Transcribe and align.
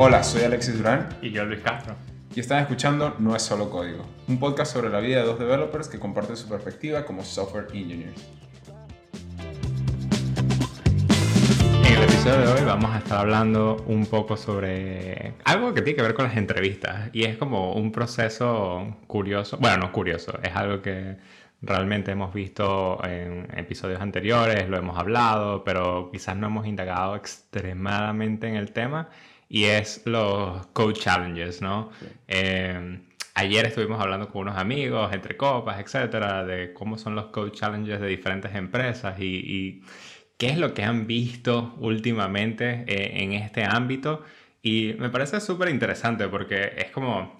Hola, 0.00 0.22
soy 0.22 0.42
Alexis 0.42 0.78
Durán 0.78 1.08
Y 1.22 1.30
yo, 1.30 1.44
Luis 1.44 1.60
Castro. 1.60 1.96
y 2.32 2.38
están 2.38 2.60
escuchando 2.60 3.16
No 3.18 3.34
es 3.34 3.42
solo 3.42 3.68
código, 3.68 4.04
un 4.28 4.38
podcast 4.38 4.72
sobre 4.72 4.90
la 4.90 5.00
vida 5.00 5.18
de 5.18 5.26
dos 5.26 5.40
developers 5.40 5.88
que 5.88 5.98
comparten 5.98 6.36
su 6.36 6.48
perspectiva 6.48 7.04
como 7.04 7.24
software 7.24 7.66
engineers. 7.74 8.24
En 11.84 11.94
el 11.96 12.02
episodio 12.04 12.38
de 12.38 12.52
hoy 12.52 12.64
vamos 12.64 12.94
a 12.94 12.98
estar 12.98 13.18
hablando 13.18 13.82
un 13.88 14.06
poco 14.06 14.36
sobre 14.36 15.34
algo 15.44 15.74
que 15.74 15.82
tiene 15.82 15.96
que 15.96 16.02
ver 16.02 16.14
con 16.14 16.26
las 16.26 16.36
entrevistas. 16.36 17.10
Y 17.12 17.24
es 17.24 17.36
como 17.36 17.72
un 17.72 17.90
proceso 17.90 18.98
curioso. 19.08 19.56
Bueno, 19.58 19.78
no 19.78 19.92
curioso, 19.92 20.38
es 20.44 20.54
algo 20.54 20.80
que 20.80 21.16
realmente 21.60 22.12
hemos 22.12 22.32
visto 22.32 23.04
en 23.04 23.48
episodios 23.56 24.00
anteriores, 24.00 24.68
lo 24.68 24.76
hemos 24.76 24.96
hablado, 24.96 25.64
pero 25.64 26.10
quizás 26.12 26.36
no 26.36 26.46
hemos 26.46 26.68
indagado 26.68 27.16
extremadamente 27.16 28.46
en 28.46 28.54
el 28.54 28.70
tema. 28.70 29.08
Y 29.48 29.64
es 29.64 30.02
los 30.04 30.66
Code 30.68 30.94
Challenges, 30.94 31.62
¿no? 31.62 31.90
Eh, 32.26 33.00
ayer 33.34 33.66
estuvimos 33.66 34.00
hablando 34.00 34.28
con 34.28 34.42
unos 34.42 34.56
amigos, 34.58 35.12
entre 35.12 35.36
copas, 35.36 35.80
etcétera, 35.80 36.44
de 36.44 36.72
cómo 36.74 36.98
son 36.98 37.14
los 37.14 37.26
Code 37.26 37.52
Challenges 37.52 38.00
de 38.00 38.08
diferentes 38.08 38.54
empresas 38.54 39.18
y, 39.20 39.24
y 39.24 39.82
qué 40.36 40.48
es 40.48 40.58
lo 40.58 40.74
que 40.74 40.82
han 40.84 41.06
visto 41.06 41.74
últimamente 41.78 42.84
eh, 42.86 43.22
en 43.22 43.32
este 43.32 43.64
ámbito. 43.64 44.22
Y 44.62 44.94
me 44.98 45.08
parece 45.08 45.40
súper 45.40 45.68
interesante 45.70 46.28
porque 46.28 46.72
es 46.76 46.90
como, 46.90 47.36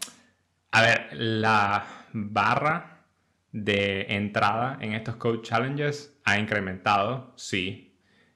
a 0.71 0.83
ver, 0.83 1.09
la 1.13 1.85
barra 2.13 3.05
de 3.53 4.07
entrada 4.11 4.79
en 4.81 4.95
estos 4.95 5.17
Code 5.17 5.43
Challenges 5.43 6.19
ha 6.25 6.39
incrementado, 6.39 7.33
sí, 7.37 7.85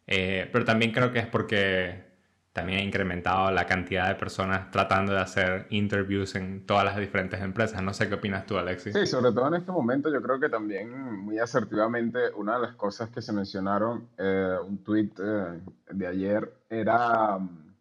Eh, 0.07 0.49
pero 0.53 0.65
también 0.65 0.93
creo 0.93 1.13
que 1.13 1.21
es 1.21 1.27
porque 1.27 2.12
también 2.53 2.81
ha 2.81 2.83
incrementado 2.83 3.51
la 3.51 3.67
cantidad 3.67 4.09
de 4.09 4.15
personas 4.15 4.71
tratando 4.71 5.13
de 5.13 5.21
hacer 5.21 5.67
interviews 5.71 6.35
en 6.35 6.67
todas 6.67 6.85
las 6.85 6.97
diferentes 6.99 7.41
empresas. 7.41 7.83
No 7.83 7.95
sé 7.95 8.09
qué 8.09 8.15
opinas 8.17 8.45
tú, 8.45 8.59
Alexis. 8.59 8.93
Sí, 8.93 9.07
sobre 9.07 9.33
todo 9.33 9.49
en 9.49 9.55
este 9.55 9.73
momento, 9.73 10.13
yo 10.13 10.21
creo 10.21 10.39
que 10.39 10.51
también 10.51 10.91
muy 11.25 11.39
asertivamente 11.39 12.31
una 12.37 12.57
de 12.57 12.67
las 12.67 12.77
cosas 12.77 13.09
que 13.09 13.23
se 13.23 13.33
mencionaron, 13.33 14.09
eh, 14.19 14.57
un 14.67 14.85
tweet 14.85 15.11
eh, 15.19 15.61
de 15.93 16.07
ayer, 16.07 16.53
era 16.69 17.39
mm, 17.39 17.75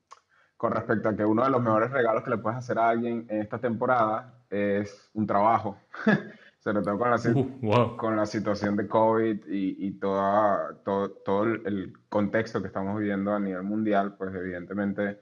con 0.55 0.71
respecto 0.71 1.09
a 1.09 1.15
que 1.15 1.25
uno 1.25 1.43
de 1.43 1.49
los 1.49 1.61
mejores 1.61 1.91
regalos 1.91 2.23
que 2.23 2.29
le 2.29 2.37
puedes 2.37 2.57
hacer 2.57 2.79
a 2.79 2.89
alguien 2.89 3.25
en 3.29 3.41
esta 3.41 3.59
temporada 3.59 4.35
es 4.49 5.09
un 5.13 5.27
trabajo. 5.27 5.77
Sobre 6.63 6.81
todo 6.83 6.97
con 6.99 7.09
la, 7.09 7.17
Uh, 7.17 7.59
wow. 7.61 7.97
con 7.97 8.15
la 8.15 8.25
situación 8.27 8.75
de 8.75 8.87
COVID 8.87 9.47
y, 9.47 9.87
y 9.87 9.91
toda, 9.99 10.75
todo, 10.85 11.09
todo 11.09 11.43
el, 11.45 11.65
el 11.65 11.93
contexto 12.07 12.61
que 12.61 12.67
estamos 12.67 12.99
viviendo 12.99 13.33
a 13.33 13.39
nivel 13.39 13.63
mundial, 13.63 14.15
pues 14.15 14.33
evidentemente 14.35 15.19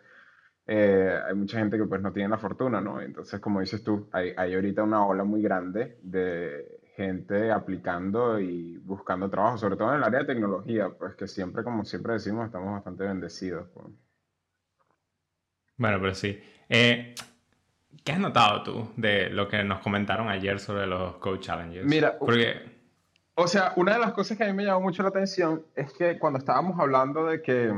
eh, 0.67 1.17
hay 1.25 1.33
mucha 1.35 1.57
gente 1.59 1.77
que 1.77 1.85
pues 1.85 2.01
no 2.01 2.11
tiene 2.11 2.27
la 2.29 2.37
fortuna, 2.37 2.81
¿no? 2.81 3.01
Entonces, 3.01 3.39
como 3.39 3.61
dices 3.61 3.81
tú, 3.83 4.09
hay, 4.11 4.33
hay 4.35 4.53
ahorita 4.53 4.83
una 4.83 5.05
ola 5.05 5.23
muy 5.23 5.41
grande 5.41 5.97
de 6.03 6.81
gente 6.97 7.51
aplicando 7.51 8.37
y 8.39 8.77
buscando 8.77 9.29
trabajo, 9.29 9.57
sobre 9.57 9.77
todo 9.77 9.91
en 9.91 9.99
el 9.99 10.03
área 10.03 10.19
de 10.19 10.25
tecnología, 10.25 10.89
pues 10.89 11.15
que 11.15 11.25
siempre, 11.27 11.63
como 11.63 11.85
siempre 11.85 12.13
decimos, 12.13 12.45
estamos 12.47 12.73
bastante 12.73 13.05
bendecidos. 13.05 13.67
pues. 13.73 13.87
Bueno, 15.77 15.97
pero 16.01 16.13
sí. 16.13 16.37
Eh, 16.67 17.15
¿qué 18.03 18.11
has 18.11 18.19
notado 18.19 18.63
tú 18.63 18.89
de 18.97 19.29
lo 19.29 19.47
que 19.47 19.63
nos 19.63 19.79
comentaron 19.79 20.29
ayer 20.29 20.59
sobre 20.59 20.87
los 20.87 21.15
Code 21.17 21.39
Challenges? 21.39 21.85
Mira, 21.85 22.17
Porque, 22.17 22.77
O 23.35 23.47
sea, 23.47 23.73
una 23.75 23.93
de 23.93 23.99
las 23.99 24.11
cosas 24.13 24.37
que 24.37 24.43
a 24.43 24.47
mí 24.47 24.53
me 24.53 24.65
llamó 24.65 24.81
mucho 24.81 25.03
la 25.03 25.09
atención 25.09 25.63
es 25.75 25.93
que 25.93 26.19
cuando 26.19 26.39
estábamos 26.39 26.79
hablando 26.79 27.25
de 27.25 27.41
que, 27.41 27.73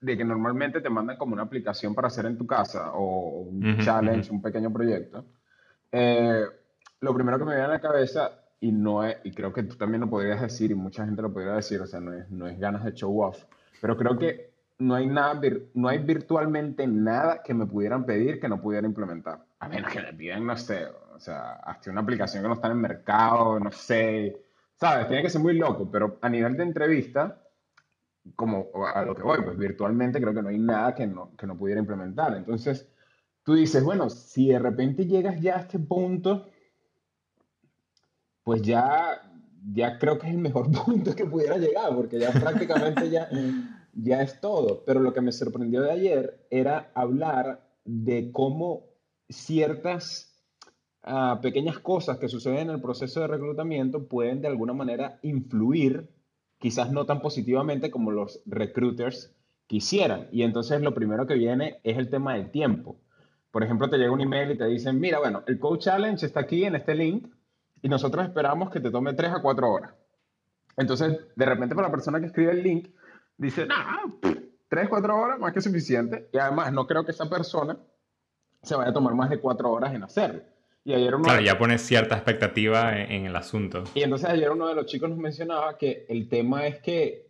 de 0.00 0.16
que 0.16 0.24
normalmente 0.24 0.80
te 0.80 0.90
mandan 0.90 1.16
como 1.16 1.32
una 1.34 1.42
aplicación 1.42 1.94
para 1.94 2.08
hacer 2.08 2.26
en 2.26 2.38
tu 2.38 2.46
casa 2.46 2.92
o 2.92 3.40
un 3.40 3.72
Ujú, 3.74 3.82
challenge, 3.82 4.28
ujú. 4.28 4.36
un 4.36 4.42
pequeño 4.42 4.72
proyecto, 4.72 5.24
eh, 5.90 6.44
lo 7.00 7.14
primero 7.14 7.38
que 7.38 7.44
me 7.44 7.52
viene 7.52 7.64
a 7.64 7.68
la 7.68 7.80
cabeza, 7.80 8.32
y, 8.60 8.72
no 8.72 9.04
es, 9.04 9.16
y 9.24 9.30
creo 9.30 9.52
que 9.52 9.62
tú 9.62 9.76
también 9.76 10.00
lo 10.00 10.10
podrías 10.10 10.40
decir 10.40 10.70
y 10.70 10.74
mucha 10.74 11.04
gente 11.04 11.22
lo 11.22 11.32
podría 11.32 11.52
decir, 11.52 11.80
o 11.80 11.86
sea, 11.86 12.00
no 12.00 12.12
es, 12.12 12.28
no 12.30 12.46
es 12.48 12.58
ganas 12.58 12.84
de 12.84 12.92
show 12.92 13.22
off, 13.22 13.44
pero 13.80 13.96
creo 13.96 14.18
que 14.18 14.50
no 14.78 14.94
hay 14.94 15.06
nada, 15.06 15.40
no 15.74 15.88
hay 15.88 15.98
virtualmente 15.98 16.86
nada 16.86 17.42
que 17.42 17.52
me 17.52 17.66
pudieran 17.66 18.06
pedir 18.06 18.40
que 18.40 18.48
no 18.48 18.60
pudiera 18.60 18.86
implementar. 18.86 19.44
A 19.58 19.68
menos 19.68 19.92
que 19.92 20.00
me 20.00 20.12
pidan, 20.12 20.46
no 20.46 20.56
sé, 20.56 20.86
o 20.86 21.18
sea, 21.18 21.54
hasta 21.54 21.90
una 21.90 22.00
aplicación 22.00 22.42
que 22.42 22.48
no 22.48 22.54
está 22.54 22.68
en 22.68 22.74
el 22.74 22.78
mercado, 22.78 23.58
no 23.58 23.72
sé, 23.72 24.40
¿sabes? 24.76 25.08
Tiene 25.08 25.22
que 25.22 25.30
ser 25.30 25.40
muy 25.40 25.58
loco, 25.58 25.90
pero 25.90 26.18
a 26.22 26.28
nivel 26.28 26.56
de 26.56 26.62
entrevista, 26.62 27.42
como 28.36 28.68
a 28.94 29.02
lo 29.02 29.14
que 29.16 29.22
voy, 29.22 29.42
pues 29.42 29.58
virtualmente 29.58 30.20
creo 30.20 30.32
que 30.32 30.42
no 30.42 30.48
hay 30.48 30.58
nada 30.58 30.94
que 30.94 31.06
no, 31.06 31.34
que 31.36 31.46
no 31.46 31.56
pudiera 31.56 31.80
implementar. 31.80 32.36
Entonces, 32.36 32.88
tú 33.42 33.54
dices, 33.54 33.82
bueno, 33.82 34.08
si 34.10 34.48
de 34.48 34.60
repente 34.60 35.06
llegas 35.06 35.40
ya 35.40 35.56
a 35.56 35.60
este 35.60 35.80
punto, 35.80 36.48
pues 38.44 38.62
ya, 38.62 39.22
ya 39.72 39.98
creo 39.98 40.18
que 40.18 40.28
es 40.28 40.34
el 40.34 40.40
mejor 40.40 40.70
punto 40.84 41.16
que 41.16 41.24
pudiera 41.24 41.56
llegar, 41.56 41.92
porque 41.96 42.20
ya 42.20 42.30
prácticamente 42.30 43.10
ya, 43.10 43.28
ya 43.98 44.22
es 44.22 44.40
todo. 44.40 44.84
Pero 44.86 45.00
lo 45.00 45.12
que 45.12 45.20
me 45.20 45.32
sorprendió 45.32 45.82
de 45.82 45.92
ayer 45.92 46.46
era 46.50 46.90
hablar 46.94 47.68
de 47.84 48.30
cómo 48.32 48.84
ciertas 49.28 50.42
ah, 51.02 51.40
pequeñas 51.42 51.78
cosas 51.78 52.18
que 52.18 52.28
suceden 52.28 52.68
en 52.68 52.70
el 52.70 52.80
proceso 52.80 53.20
de 53.20 53.26
reclutamiento 53.26 54.06
pueden 54.06 54.40
de 54.40 54.48
alguna 54.48 54.72
manera 54.72 55.18
influir, 55.22 56.10
quizás 56.58 56.92
no 56.92 57.06
tan 57.06 57.20
positivamente 57.20 57.90
como 57.90 58.10
los 58.10 58.40
recruiters 58.46 59.34
quisieran. 59.66 60.28
Y 60.32 60.42
entonces 60.42 60.80
lo 60.80 60.94
primero 60.94 61.26
que 61.26 61.34
viene 61.34 61.80
es 61.82 61.98
el 61.98 62.08
tema 62.08 62.34
del 62.34 62.50
tiempo. 62.50 62.96
Por 63.50 63.64
ejemplo, 63.64 63.88
te 63.88 63.98
llega 63.98 64.12
un 64.12 64.20
email 64.20 64.52
y 64.52 64.58
te 64.58 64.66
dicen, 64.66 65.00
mira, 65.00 65.18
bueno, 65.18 65.42
el 65.46 65.58
Code 65.58 65.80
Challenge 65.80 66.24
está 66.24 66.40
aquí 66.40 66.64
en 66.64 66.74
este 66.74 66.94
link 66.94 67.26
y 67.82 67.88
nosotros 67.88 68.24
esperamos 68.24 68.70
que 68.70 68.80
te 68.80 68.90
tome 68.90 69.14
3 69.14 69.32
a 69.32 69.42
4 69.42 69.70
horas. 69.70 69.94
Entonces, 70.76 71.18
de 71.34 71.44
repente 71.44 71.74
para 71.74 71.88
la 71.88 71.92
persona 71.92 72.20
que 72.20 72.26
escribe 72.26 72.52
el 72.52 72.62
link, 72.62 72.88
dice, 73.38 73.66
no, 73.66 73.74
3, 74.68 74.88
4 74.88 75.16
horas, 75.16 75.38
más 75.38 75.52
que 75.54 75.60
suficiente. 75.62 76.28
Y 76.32 76.38
además, 76.38 76.72
no 76.72 76.86
creo 76.86 77.04
que 77.04 77.12
esa 77.12 77.28
persona 77.30 77.78
se 78.62 78.74
vaya 78.76 78.90
a 78.90 78.92
tomar 78.92 79.14
más 79.14 79.30
de 79.30 79.38
4 79.40 79.70
horas 79.70 79.94
en 79.94 80.02
hacerlo. 80.02 80.42
Y 80.84 80.92
ayer 80.94 81.14
uno, 81.14 81.24
claro, 81.24 81.40
ya 81.42 81.58
pones 81.58 81.82
cierta 81.82 82.14
expectativa 82.16 82.98
en, 82.98 83.10
en 83.12 83.26
el 83.26 83.36
asunto. 83.36 83.84
y 83.94 84.02
entonces 84.02 84.28
ayer 84.30 84.50
uno 84.50 84.68
de 84.68 84.74
los 84.74 84.86
chicos 84.86 85.08
nos 85.10 85.18
mencionaba 85.18 85.76
que 85.76 86.06
el 86.08 86.28
tema 86.28 86.66
es 86.66 86.78
que, 86.80 87.26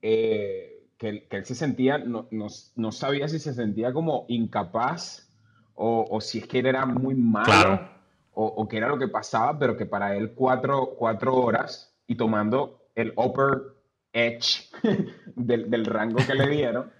eh, 0.00 0.84
que, 0.98 1.08
él, 1.08 1.26
que 1.28 1.36
él 1.38 1.44
se 1.44 1.54
sentía, 1.54 1.98
no, 1.98 2.28
no, 2.30 2.46
no 2.76 2.92
sabía 2.92 3.28
si 3.28 3.38
se 3.38 3.52
sentía 3.52 3.92
como 3.92 4.26
incapaz 4.28 5.28
o, 5.74 6.06
o 6.08 6.20
si 6.20 6.38
es 6.38 6.46
que 6.46 6.60
él 6.60 6.66
era 6.66 6.86
muy 6.86 7.14
malo 7.14 7.44
Claro. 7.46 7.88
o, 8.34 8.46
o 8.46 8.68
qué 8.68 8.76
era 8.76 8.88
lo 8.88 8.98
que 8.98 9.08
pasaba, 9.08 9.58
pero 9.58 9.76
que 9.76 9.86
para 9.86 10.14
él 10.16 10.32
cuatro, 10.34 10.94
cuatro 10.98 11.34
horas 11.34 11.92
y 12.06 12.14
tomando 12.16 12.86
el 12.94 13.12
upper 13.16 13.71
edge 14.12 14.70
del, 15.36 15.70
del 15.70 15.86
rango 15.86 16.18
que 16.26 16.34
le 16.34 16.48
dieron, 16.48 16.90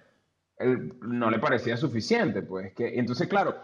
él 0.57 0.93
no 1.01 1.29
le 1.29 1.39
parecía 1.39 1.77
suficiente. 1.77 2.41
Pues 2.41 2.73
que, 2.73 2.97
entonces, 2.97 3.27
claro, 3.27 3.55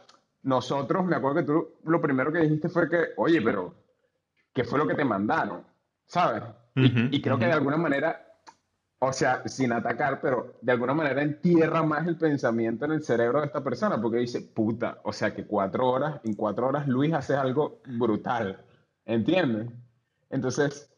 nosotros, 0.43 1.05
me 1.05 1.15
acuerdo 1.15 1.39
que 1.39 1.45
tú 1.45 1.67
lo 1.85 2.01
primero 2.01 2.31
que 2.31 2.39
dijiste 2.39 2.69
fue 2.69 2.89
que, 2.89 3.09
oye, 3.17 3.41
pero 3.41 3.75
¿qué 4.53 4.63
fue 4.63 4.79
lo 4.79 4.87
que 4.87 4.95
te 4.95 5.05
mandaron? 5.05 5.63
¿Sabes? 6.05 6.43
Y, 6.75 7.17
y 7.17 7.21
creo 7.21 7.37
que 7.37 7.45
de 7.45 7.51
alguna 7.51 7.77
manera, 7.77 8.25
o 8.99 9.11
sea, 9.11 9.47
sin 9.47 9.73
atacar, 9.73 10.21
pero 10.21 10.57
de 10.61 10.71
alguna 10.71 10.93
manera 10.93 11.21
entierra 11.21 11.83
más 11.83 12.07
el 12.07 12.17
pensamiento 12.17 12.85
en 12.85 12.93
el 12.93 13.03
cerebro 13.03 13.41
de 13.41 13.47
esta 13.47 13.63
persona, 13.63 14.01
porque 14.01 14.17
dice, 14.17 14.41
puta, 14.41 14.99
o 15.03 15.11
sea 15.11 15.33
que 15.33 15.45
cuatro 15.45 15.87
horas, 15.87 16.21
en 16.23 16.35
cuatro 16.35 16.67
horas 16.67 16.87
Luis 16.87 17.13
hace 17.13 17.35
algo 17.35 17.81
brutal, 17.85 18.63
¿entiendes? 19.05 19.71
Entonces, 20.29 20.89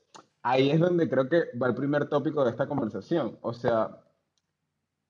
ahí 0.44 0.72
es 0.72 0.80
donde 0.80 1.10
creo 1.10 1.28
que 1.30 1.44
va 1.62 1.68
el 1.68 1.76
primer 1.76 2.08
tópico 2.10 2.44
de 2.44 2.52
esta 2.52 2.68
conversación. 2.68 3.38
O 3.42 3.54
sea, 3.54 3.90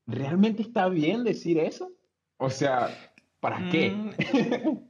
¿realmente 0.07 0.61
está 0.61 0.89
bien 0.89 1.23
decir 1.23 1.57
eso? 1.59 1.91
O 2.37 2.49
sea, 2.49 2.89
¿para 3.39 3.69
qué? 3.69 3.91
Mm, 3.91 4.09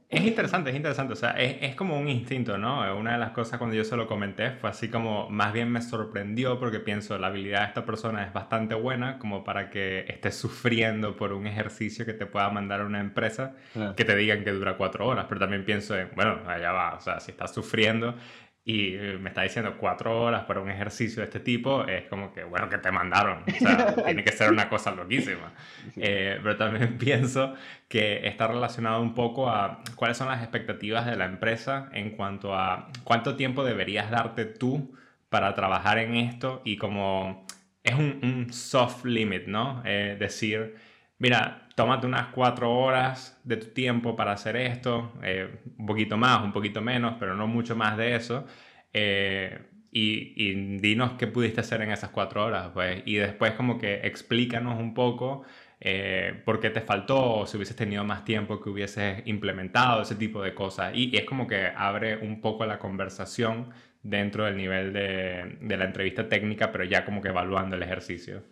Es 0.08 0.20
interesante, 0.24 0.70
es 0.70 0.76
interesante. 0.76 1.12
O 1.14 1.16
sea, 1.16 1.30
es, 1.32 1.56
es 1.62 1.74
como 1.74 1.98
un 1.98 2.08
instinto, 2.08 2.58
¿no? 2.58 2.96
Una 2.98 3.12
de 3.12 3.18
las 3.18 3.30
cosas 3.30 3.58
cuando 3.58 3.76
yo 3.76 3.84
se 3.84 3.96
lo 3.96 4.06
comenté 4.06 4.50
fue 4.52 4.68
así 4.70 4.88
como, 4.90 5.30
más 5.30 5.52
bien 5.52 5.70
me 5.70 5.80
sorprendió 5.80 6.58
porque 6.58 6.80
pienso, 6.80 7.16
la 7.18 7.28
habilidad 7.28 7.60
de 7.60 7.66
esta 7.68 7.84
persona 7.86 8.24
es 8.26 8.32
bastante 8.32 8.74
buena 8.74 9.18
como 9.18 9.42
para 9.44 9.70
que 9.70 10.04
estés 10.08 10.34
sufriendo 10.36 11.16
por 11.16 11.32
un 11.32 11.46
ejercicio 11.46 12.04
que 12.04 12.12
te 12.14 12.26
pueda 12.26 12.50
mandar 12.50 12.80
a 12.80 12.84
una 12.86 13.00
empresa 13.00 13.54
Claro. 13.72 13.94
que 13.96 14.04
te 14.04 14.16
digan 14.16 14.44
que 14.44 14.50
dura 14.52 14.76
cuatro 14.76 15.06
horas. 15.06 15.26
Pero 15.28 15.40
también 15.40 15.64
pienso 15.64 15.96
en, 15.96 16.10
bueno, 16.14 16.40
allá 16.46 16.72
va. 16.72 16.94
O 16.96 17.00
sea, 17.00 17.20
si 17.20 17.30
estás 17.30 17.54
sufriendo 17.54 18.14
y 18.64 18.94
eh, 18.94 19.18
me 19.20 19.30
está 19.30 19.42
diciendo 19.42 19.76
cuatro 19.76 20.22
horas 20.22 20.44
para 20.44 20.60
un 20.60 20.70
ejercicio 20.70 21.20
de 21.20 21.24
este 21.24 21.40
tipo, 21.40 21.84
es 21.86 22.04
como 22.08 22.32
que, 22.32 22.44
bueno, 22.44 22.68
que 22.68 22.78
te 22.78 22.92
mandaron. 22.92 23.42
O 23.42 23.58
sea, 23.58 23.94
tiene 24.06 24.22
que 24.22 24.30
ser 24.30 24.52
una 24.52 24.68
cosa 24.68 24.92
loquísima. 24.92 25.52
Eh, 25.96 26.38
pero 26.42 26.56
también 26.56 26.96
pienso 26.98 27.54
que 27.88 28.26
está 28.26 28.46
relacionado 28.46 29.02
un 29.02 29.14
poco 29.14 29.50
a 29.50 29.82
cuáles 29.96 30.16
son 30.16 30.28
las 30.28 30.40
expectativas 30.42 31.06
de 31.06 31.16
la 31.16 31.24
empresa 31.24 31.90
en 31.92 32.10
cuanto 32.10 32.54
a 32.54 32.88
cuánto 33.02 33.34
tiempo 33.36 33.64
deberías 33.64 34.10
darte 34.10 34.44
tú 34.44 34.96
para 35.28 35.54
trabajar 35.54 35.98
en 35.98 36.14
esto 36.14 36.62
y 36.64 36.76
como 36.76 37.46
es 37.82 37.94
un, 37.94 38.20
un 38.22 38.52
soft 38.52 39.04
limit, 39.04 39.46
¿no? 39.46 39.82
Eh, 39.84 40.16
decir, 40.20 40.76
mira, 41.22 41.68
tómate 41.76 42.06
unas 42.06 42.28
cuatro 42.28 42.72
horas 42.72 43.40
de 43.44 43.56
tu 43.56 43.68
tiempo 43.68 44.16
para 44.16 44.32
hacer 44.32 44.56
esto, 44.56 45.12
eh, 45.22 45.48
un 45.78 45.86
poquito 45.86 46.16
más, 46.16 46.42
un 46.42 46.52
poquito 46.52 46.80
menos, 46.82 47.14
pero 47.20 47.36
no 47.36 47.46
mucho 47.46 47.76
más 47.76 47.96
de 47.96 48.16
eso. 48.16 48.44
Eh, 48.92 49.58
y, 49.92 50.34
y, 50.36 50.78
dinos 50.78 51.12
qué 51.18 51.28
pudiste 51.28 51.60
hacer 51.60 51.80
en 51.82 51.92
esas 51.92 52.10
cuatro 52.10 52.44
horas, 52.44 52.70
pues. 52.74 53.02
Y 53.06 53.16
después 53.16 53.52
como 53.52 53.78
que 53.78 54.00
explícanos 54.06 54.80
un 54.80 54.94
poco 54.94 55.44
eh, 55.80 56.42
por 56.44 56.58
qué 56.60 56.70
te 56.70 56.80
faltó, 56.80 57.46
si 57.46 57.56
hubieses 57.56 57.76
tenido 57.76 58.02
más 58.04 58.24
tiempo 58.24 58.60
que 58.60 58.70
hubieses 58.70 59.22
implementado, 59.26 60.02
ese 60.02 60.16
tipo 60.16 60.42
de 60.42 60.54
cosas. 60.54 60.92
Y, 60.94 61.16
es 61.16 61.24
como 61.24 61.46
que 61.46 61.66
abre 61.76 62.16
un 62.16 62.40
poco 62.40 62.66
la 62.66 62.78
conversación 62.80 63.70
dentro 64.02 64.44
del 64.44 64.56
nivel 64.56 64.92
de 64.92 65.76
la 65.76 65.84
entrevista 65.84 66.28
técnica, 66.28 66.72
pero 66.72 66.84
ya 66.84 67.04
como 67.04 67.22
que 67.22 67.28
evaluando 67.28 67.76
el 67.76 67.82
ejercicio. 67.84 68.42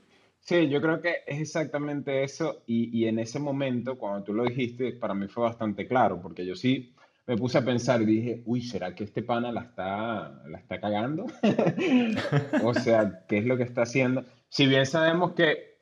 Sí, 0.40 0.68
yo 0.68 0.80
creo 0.80 1.00
que 1.00 1.18
es 1.26 1.40
exactamente 1.40 2.24
eso 2.24 2.62
y, 2.66 2.98
y, 2.98 3.06
en 3.06 3.18
ese 3.18 3.38
momento, 3.38 3.98
cuando 3.98 4.24
tú 4.24 4.32
lo 4.34 4.44
dijiste, 4.44 4.92
para 4.92 5.14
mí 5.14 5.28
fue 5.28 5.44
bastante 5.44 5.86
claro, 5.86 6.20
porque 6.20 6.44
yo 6.44 6.56
sí 6.56 6.94
me 7.30 7.36
puse 7.36 7.58
a 7.58 7.64
pensar 7.64 8.02
y 8.02 8.06
dije, 8.06 8.42
uy, 8.46 8.60
¿será 8.60 8.92
que 8.92 9.04
este 9.04 9.22
pana 9.22 9.52
la 9.52 9.60
está, 9.60 10.42
la 10.48 10.58
está 10.58 10.80
cagando? 10.80 11.26
o 12.64 12.74
sea, 12.74 13.24
¿qué 13.28 13.38
es 13.38 13.44
lo 13.44 13.56
que 13.56 13.62
está 13.62 13.82
haciendo? 13.82 14.24
Si 14.48 14.66
bien 14.66 14.84
sabemos 14.84 15.34
que 15.34 15.78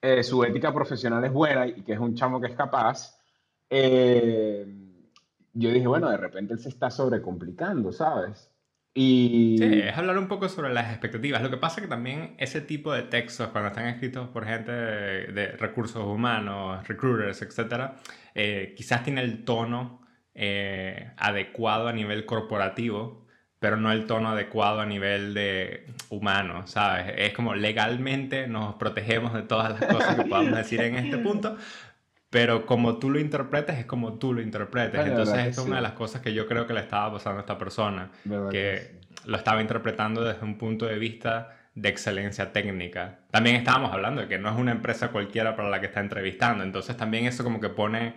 eh, 0.00 0.22
su 0.22 0.44
ética 0.44 0.72
profesional 0.72 1.24
es 1.24 1.32
buena 1.32 1.66
y 1.66 1.82
que 1.82 1.94
es 1.94 1.98
un 1.98 2.14
chamo 2.14 2.40
que 2.40 2.46
es 2.46 2.54
capaz, 2.54 3.18
eh, 3.68 4.64
yo 5.54 5.70
dije, 5.72 5.88
bueno, 5.88 6.08
de 6.08 6.18
repente 6.18 6.54
él 6.54 6.60
se 6.60 6.68
está 6.68 6.88
sobrecomplicando, 6.88 7.90
¿sabes? 7.90 8.51
Y... 8.94 9.56
Sí, 9.58 9.80
es 9.80 9.96
hablar 9.96 10.18
un 10.18 10.28
poco 10.28 10.48
sobre 10.48 10.72
las 10.72 10.90
expectativas. 10.90 11.42
Lo 11.42 11.50
que 11.50 11.56
pasa 11.56 11.76
es 11.76 11.82
que 11.82 11.88
también 11.88 12.34
ese 12.38 12.60
tipo 12.60 12.92
de 12.92 13.02
textos, 13.02 13.48
cuando 13.48 13.68
están 13.68 13.86
escritos 13.86 14.28
por 14.28 14.44
gente 14.46 14.72
de, 14.72 15.56
recursos 15.58 16.04
humanos, 16.04 16.86
recruiters, 16.86 17.42
etc., 17.42 17.92
eh, 18.34 18.74
quizás 18.76 19.02
tiene 19.02 19.22
el 19.22 19.44
tono 19.44 20.02
eh, 20.34 21.10
adecuado 21.16 21.88
a 21.88 21.92
nivel 21.92 22.26
corporativo, 22.26 23.26
pero 23.58 23.76
no 23.76 23.92
el 23.92 24.06
tono 24.06 24.30
adecuado 24.30 24.80
a 24.80 24.86
nivel 24.86 25.34
de 25.34 25.86
humano, 26.10 26.66
¿sabes? 26.66 27.14
Es 27.16 27.32
como 27.32 27.54
legalmente 27.54 28.48
nos 28.48 28.74
protegemos 28.74 29.32
de 29.34 29.42
todas 29.42 29.78
las 29.78 29.90
cosas 29.90 30.16
que 30.16 30.24
podamos 30.24 30.56
decir 30.56 30.80
en 30.80 30.96
este 30.96 31.16
punto, 31.18 31.56
pero 32.32 32.64
como 32.64 32.96
tú 32.96 33.10
lo 33.10 33.20
interpretes 33.20 33.78
es 33.78 33.84
como 33.84 34.14
tú 34.14 34.32
lo 34.32 34.40
interpretes. 34.40 35.06
Entonces, 35.06 35.48
esto 35.48 35.60
es 35.60 35.66
una 35.66 35.76
de 35.76 35.82
las 35.82 35.92
cosas 35.92 36.22
que 36.22 36.32
yo 36.32 36.46
creo 36.48 36.66
que 36.66 36.72
le 36.72 36.80
estaba 36.80 37.12
pasando 37.12 37.36
a 37.36 37.40
esta 37.42 37.58
persona, 37.58 38.10
que 38.50 39.00
lo 39.26 39.36
estaba 39.36 39.60
interpretando 39.60 40.24
desde 40.24 40.42
un 40.42 40.56
punto 40.56 40.86
de 40.86 40.98
vista 40.98 41.58
de 41.74 41.90
excelencia 41.90 42.50
técnica. 42.50 43.18
También 43.30 43.56
estábamos 43.56 43.92
hablando 43.92 44.22
de 44.22 44.28
que 44.28 44.38
no 44.38 44.48
es 44.48 44.56
una 44.56 44.72
empresa 44.72 45.08
cualquiera 45.08 45.54
para 45.54 45.68
la 45.68 45.78
que 45.80 45.86
está 45.88 46.00
entrevistando, 46.00 46.64
entonces 46.64 46.96
también 46.96 47.26
eso 47.26 47.44
como 47.44 47.60
que 47.60 47.68
pone 47.68 48.14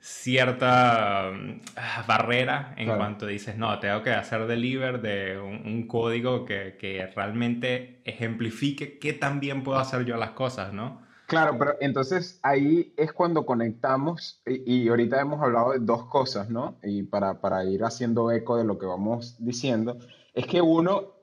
cierta 0.00 1.28
ah, 1.30 2.04
barrera 2.06 2.74
en 2.76 2.94
cuanto 2.94 3.24
dices, 3.24 3.56
no, 3.56 3.78
tengo 3.78 4.02
que 4.02 4.10
hacer 4.10 4.46
deliver 4.46 5.00
de 5.00 5.38
un, 5.38 5.86
código 5.88 6.44
que, 6.44 6.76
que, 6.78 7.06
realmente 7.16 8.02
ejemplifique 8.04 8.98
qué 8.98 9.14
tan 9.14 9.40
bien 9.40 9.62
puedo 9.62 9.78
hacer 9.78 10.04
yo 10.04 10.18
las 10.18 10.32
cosas, 10.32 10.74
¿no? 10.74 11.05
Claro, 11.26 11.56
pero 11.58 11.74
entonces 11.80 12.38
ahí 12.42 12.94
es 12.96 13.12
cuando 13.12 13.44
conectamos 13.44 14.40
y, 14.46 14.84
y 14.84 14.88
ahorita 14.88 15.20
hemos 15.20 15.42
hablado 15.42 15.72
de 15.72 15.80
dos 15.80 16.06
cosas, 16.06 16.50
¿no? 16.50 16.78
Y 16.82 17.02
para, 17.02 17.40
para 17.40 17.64
ir 17.64 17.82
haciendo 17.82 18.30
eco 18.30 18.56
de 18.56 18.64
lo 18.64 18.78
que 18.78 18.86
vamos 18.86 19.36
diciendo, 19.38 19.98
es 20.34 20.46
que 20.46 20.62
uno, 20.62 21.14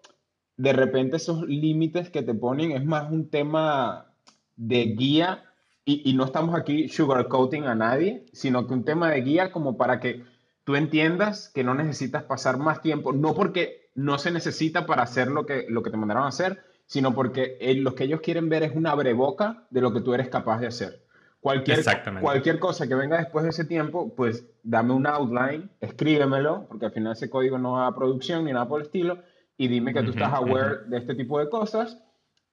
de 0.57 0.73
repente 0.73 1.17
esos 1.17 1.47
límites 1.47 2.09
que 2.09 2.21
te 2.21 2.33
ponen 2.33 2.71
es 2.71 2.83
más 2.83 3.11
un 3.11 3.29
tema 3.29 4.13
de 4.55 4.85
guía 4.85 5.43
y, 5.85 6.13
no 6.13 6.23
estamos 6.23 6.55
aquí 6.55 6.87
sugarcoating 6.87 7.65
a 7.65 7.75
nadie, 7.75 8.25
sino 8.31 8.67
que 8.67 8.73
un 8.73 8.85
tema 8.85 9.09
de 9.09 9.21
guía 9.21 9.51
como 9.51 9.75
para 9.77 9.99
que 9.99 10.23
tú 10.63 10.75
entiendas 10.75 11.49
que 11.49 11.63
no 11.63 11.73
necesitas 11.73 12.23
pasar 12.23 12.57
más 12.57 12.81
tiempo, 12.81 13.11
no 13.11 13.33
porque 13.33 13.89
no 13.93 14.17
se 14.17 14.31
necesita 14.31 14.85
para 14.85 15.03
hacer 15.03 15.27
lo 15.27 15.45
que, 15.45 15.65
lo 15.69 15.83
que 15.83 15.91
te 15.91 15.97
mandaron 15.97 16.23
a 16.23 16.29
hacer, 16.29 16.63
sino 16.93 17.15
porque 17.15 17.57
lo 17.77 17.95
que 17.95 18.03
ellos 18.03 18.21
quieren 18.21 18.49
ver 18.49 18.61
es 18.61 18.75
una 18.75 18.91
abreboca 18.91 19.65
de 19.71 19.81
lo 19.81 19.91
que 19.91 20.01
tú 20.01 20.13
eres 20.13 20.29
capaz 20.29 20.59
de 20.59 20.67
hacer. 20.67 21.01
Cualquier, 21.41 21.83
cualquier 22.21 22.59
cosa 22.59 22.87
que 22.87 22.93
venga 22.93 23.17
después 23.17 23.41
de 23.41 23.49
ese 23.49 23.65
tiempo, 23.65 24.13
pues 24.15 24.45
dame 24.61 24.93
un 24.93 25.07
outline, 25.07 25.71
escríbemelo, 25.81 26.67
porque 26.67 26.85
al 26.85 26.91
final 26.91 27.13
ese 27.13 27.31
código 27.31 27.57
no 27.57 27.71
va 27.71 27.87
a 27.87 27.95
producción 27.95 28.45
ni 28.45 28.53
nada 28.53 28.67
por 28.67 28.79
el 28.79 28.85
estilo, 28.85 29.17
y 29.57 29.69
dime 29.69 29.91
que 29.91 30.03
tú 30.03 30.11
estás 30.11 30.33
aware 30.33 30.83
de 30.85 30.99
este 30.99 31.15
tipo 31.15 31.39
de 31.39 31.49
cosas, 31.49 31.97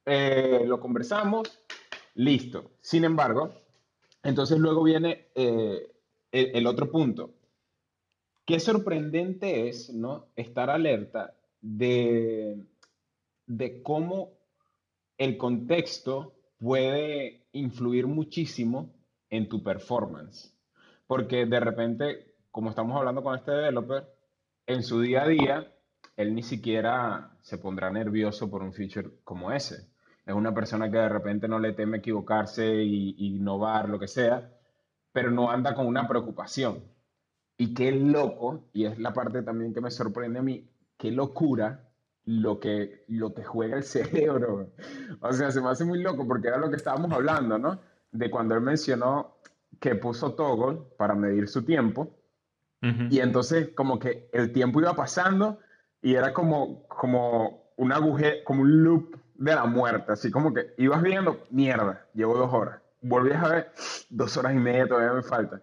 eh, 0.07 0.63
lo 0.67 0.81
conversamos, 0.81 1.61
Listo. 2.15 2.71
Sin 2.81 3.05
embargo, 3.05 3.53
entonces 4.23 4.59
luego 4.59 4.83
viene 4.83 5.27
eh, 5.35 5.87
el, 6.33 6.67
otro 6.67 6.91
punto. 6.91 7.35
Qué 8.47 8.59
sorprendente 8.59 9.69
es 9.69 9.91
¿no? 9.91 10.29
estar 10.35 10.71
alerta 10.71 11.35
de, 11.61 12.57
de 13.57 13.83
cómo 13.83 14.33
el 15.19 15.37
contexto 15.37 16.35
puede 16.59 17.47
influir 17.53 18.07
muchísimo 18.07 18.95
en 19.29 19.49
tu 19.49 19.63
performance. 19.63 20.57
Porque 21.07 21.47
de 21.47 21.61
repente, 21.61 22.35
como 22.51 22.71
estamos 22.71 22.97
hablando 22.97 23.23
con 23.23 23.37
este 23.37 23.53
developer, 23.53 24.05
en 24.67 24.83
su 24.83 25.01
día 25.01 25.23
a 25.23 25.29
día, 25.29 25.73
él 26.17 26.35
ni 26.35 26.43
siquiera 26.43 27.37
se 27.41 27.59
pondrá 27.59 27.91
nervioso 27.91 28.51
por 28.51 28.63
un 28.63 28.73
feature 28.73 29.11
como 29.25 29.53
ese 29.53 29.91
es 30.31 30.35
una 30.35 30.55
persona 30.55 30.91
que 30.91 30.97
de 30.97 31.09
repente 31.09 31.49
no 31.49 31.59
le 31.59 31.73
teme 31.73 31.99
equivocarse 31.99 32.83
innovar, 32.85 33.89
lo 33.89 33.99
que 33.99 34.07
sea, 34.07 34.53
pero 35.13 35.31
no 35.31 35.51
anda 35.51 35.75
con 35.75 35.87
una 35.87 36.07
preocupación. 36.07 36.85
Y 37.57 37.75
qué 37.75 37.91
loco, 37.93 38.69
y 38.73 38.85
es 38.85 38.99
la 38.99 39.13
parte 39.13 39.43
también 39.43 39.75
que 39.75 39.81
me 39.81 39.91
sorprende 39.91 40.39
a 40.39 40.43
mí, 40.43 40.71
qué 40.97 41.11
locura 41.11 41.90
lo 42.25 42.61
que, 42.61 43.05
lo 43.09 43.35
que 43.35 43.45
juega 43.45 43.77
el 43.77 43.83
cerebro. 43.85 44.71
O 45.21 45.33
sea, 45.33 45.51
se 45.51 45.61
me 45.61 45.71
hace 45.71 45.85
muy 45.85 46.03
loco 46.03 46.27
porque 46.27 46.49
era 46.49 46.59
lo 46.59 46.71
que 46.71 46.77
estábamos 46.77 47.13
hablando, 47.13 47.59
¿no? 47.59 47.81
De 48.13 48.31
cuando 48.31 48.55
él 48.55 48.61
mencionó 48.61 49.37
que 49.81 49.95
puso 49.95 50.35
toggle 50.35 50.81
para 50.97 51.15
medir 51.15 51.49
su 51.49 51.65
tiempo. 51.65 52.17
Y 53.11 53.21
entonces 53.21 53.73
como 53.75 53.99
que 53.99 54.31
el 54.33 54.53
tiempo 54.53 54.81
iba 54.81 54.95
pasando 54.95 55.59
y 56.01 56.15
era 56.15 56.33
como, 56.33 56.89
como 56.89 57.75
un 57.77 57.93
agujero, 57.93 58.37
como 58.45 58.63
un 58.63 58.83
loop 58.83 59.17
de 59.35 59.55
la 59.55 59.67
muerte, 59.67 60.13
así 60.13 60.31
como 60.31 60.55
que 60.55 60.73
ibas 60.79 61.03
viendo, 61.03 61.45
mierda, 61.51 62.07
llevo 62.15 62.39
dos 62.39 62.53
horas. 62.53 62.81
Volvías 63.03 63.45
a 63.45 63.49
ver, 63.49 63.73
dos 64.09 64.35
horas 64.39 64.55
y 64.55 64.59
media 64.59 64.87
todavía 64.87 65.13
me 65.13 65.23
falta. 65.23 65.61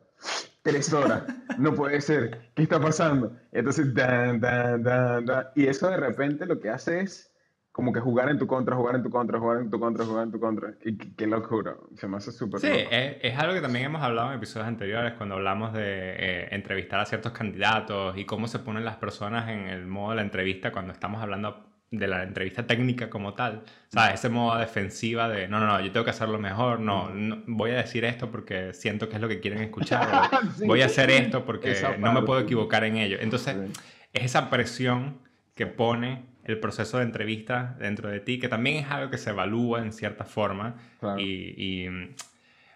Tres 0.67 0.91
horas, 0.91 1.23
no 1.57 1.73
puede 1.73 2.01
ser, 2.01 2.51
¿qué 2.53 2.63
está 2.63 2.77
pasando? 2.77 3.31
Entonces, 3.53 3.93
dan, 3.93 4.41
dan, 4.41 4.83
dan, 4.83 5.25
dan. 5.25 5.45
Y 5.55 5.65
eso 5.65 5.89
de 5.89 5.95
repente 5.95 6.45
lo 6.45 6.59
que 6.59 6.69
hace 6.69 6.99
es 6.99 7.33
como 7.71 7.93
que 7.93 8.01
jugar 8.01 8.27
en 8.27 8.37
tu 8.37 8.47
contra, 8.47 8.75
jugar 8.75 8.95
en 8.95 9.03
tu 9.03 9.09
contra, 9.09 9.39
jugar 9.39 9.61
en 9.61 9.69
tu 9.69 9.79
contra, 9.79 10.03
jugar 10.03 10.23
en 10.25 10.31
tu 10.33 10.41
contra. 10.41 10.73
Y 10.83 10.97
qué, 10.97 11.25
locura, 11.25 11.77
se 11.95 12.09
me 12.09 12.17
hace 12.17 12.33
súper 12.33 12.59
Sí, 12.59 12.67
es, 12.67 13.15
es, 13.21 13.39
algo 13.39 13.53
que 13.53 13.61
también 13.61 13.85
hemos 13.85 14.01
hablado 14.01 14.27
en 14.27 14.39
episodios 14.39 14.67
anteriores 14.67 15.13
cuando 15.13 15.35
hablamos 15.35 15.71
de 15.71 15.83
eh, 15.85 16.47
entrevistar 16.51 16.99
a 16.99 17.05
ciertos 17.05 17.31
candidatos 17.31 18.17
y 18.17 18.25
cómo 18.25 18.49
se 18.49 18.59
ponen 18.59 18.83
las 18.83 18.97
personas 18.97 19.47
en 19.47 19.69
el 19.69 19.87
modo 19.87 20.09
de 20.09 20.15
la 20.17 20.23
entrevista 20.23 20.73
cuando 20.73 20.91
estamos 20.91 21.21
hablando 21.21 21.65
de 21.89 22.07
la 22.07 22.23
entrevista 22.23 22.67
técnica 22.67 23.09
como 23.09 23.33
tal, 23.33 23.63
¿sabes? 23.87 24.15
Ese 24.15 24.29
modo 24.29 24.57
defensiva 24.57 25.29
de, 25.29 25.47
no, 25.47 25.59
no, 25.59 25.67
no, 25.67 25.79
yo 25.79 25.91
tengo 25.91 26.03
que 26.03 26.11
hacerlo 26.11 26.37
mejor, 26.37 26.81
no, 26.81 27.09
voy 27.47 27.71
a 27.71 27.77
decir 27.77 28.03
esto 28.03 28.29
porque 28.29 28.73
siento 28.73 29.07
que 29.07 29.15
es 29.15 29.21
lo 29.21 29.29
que 29.29 29.39
quieren 29.39 29.61
escuchar, 29.61 30.29
voy 30.65 30.81
a 30.81 30.87
hacer 30.87 31.09
esto 31.09 31.45
porque 31.45 31.75
no 31.99 32.11
me 32.11 32.23
puedo 32.23 32.41
equivocar 32.41 32.83
en 32.83 32.97
ello. 32.97 33.17
Entonces, 33.21 33.55
es 34.11 34.23
esa 34.23 34.49
presión 34.49 35.19
que 35.55 35.65
pone 35.65 36.25
el 36.43 36.59
proceso 36.59 36.97
de 36.97 37.03
entrevista 37.03 37.75
dentro 37.79 38.09
de 38.09 38.19
ti, 38.19 38.39
que 38.39 38.47
también 38.47 38.77
es 38.77 38.91
algo 38.91 39.09
que 39.09 39.17
se 39.17 39.29
evalúa 39.29 39.81
en 39.81 39.91
cierta 39.91 40.25
forma. 40.25 40.75
Y, 41.17 41.83
y, 41.83 42.15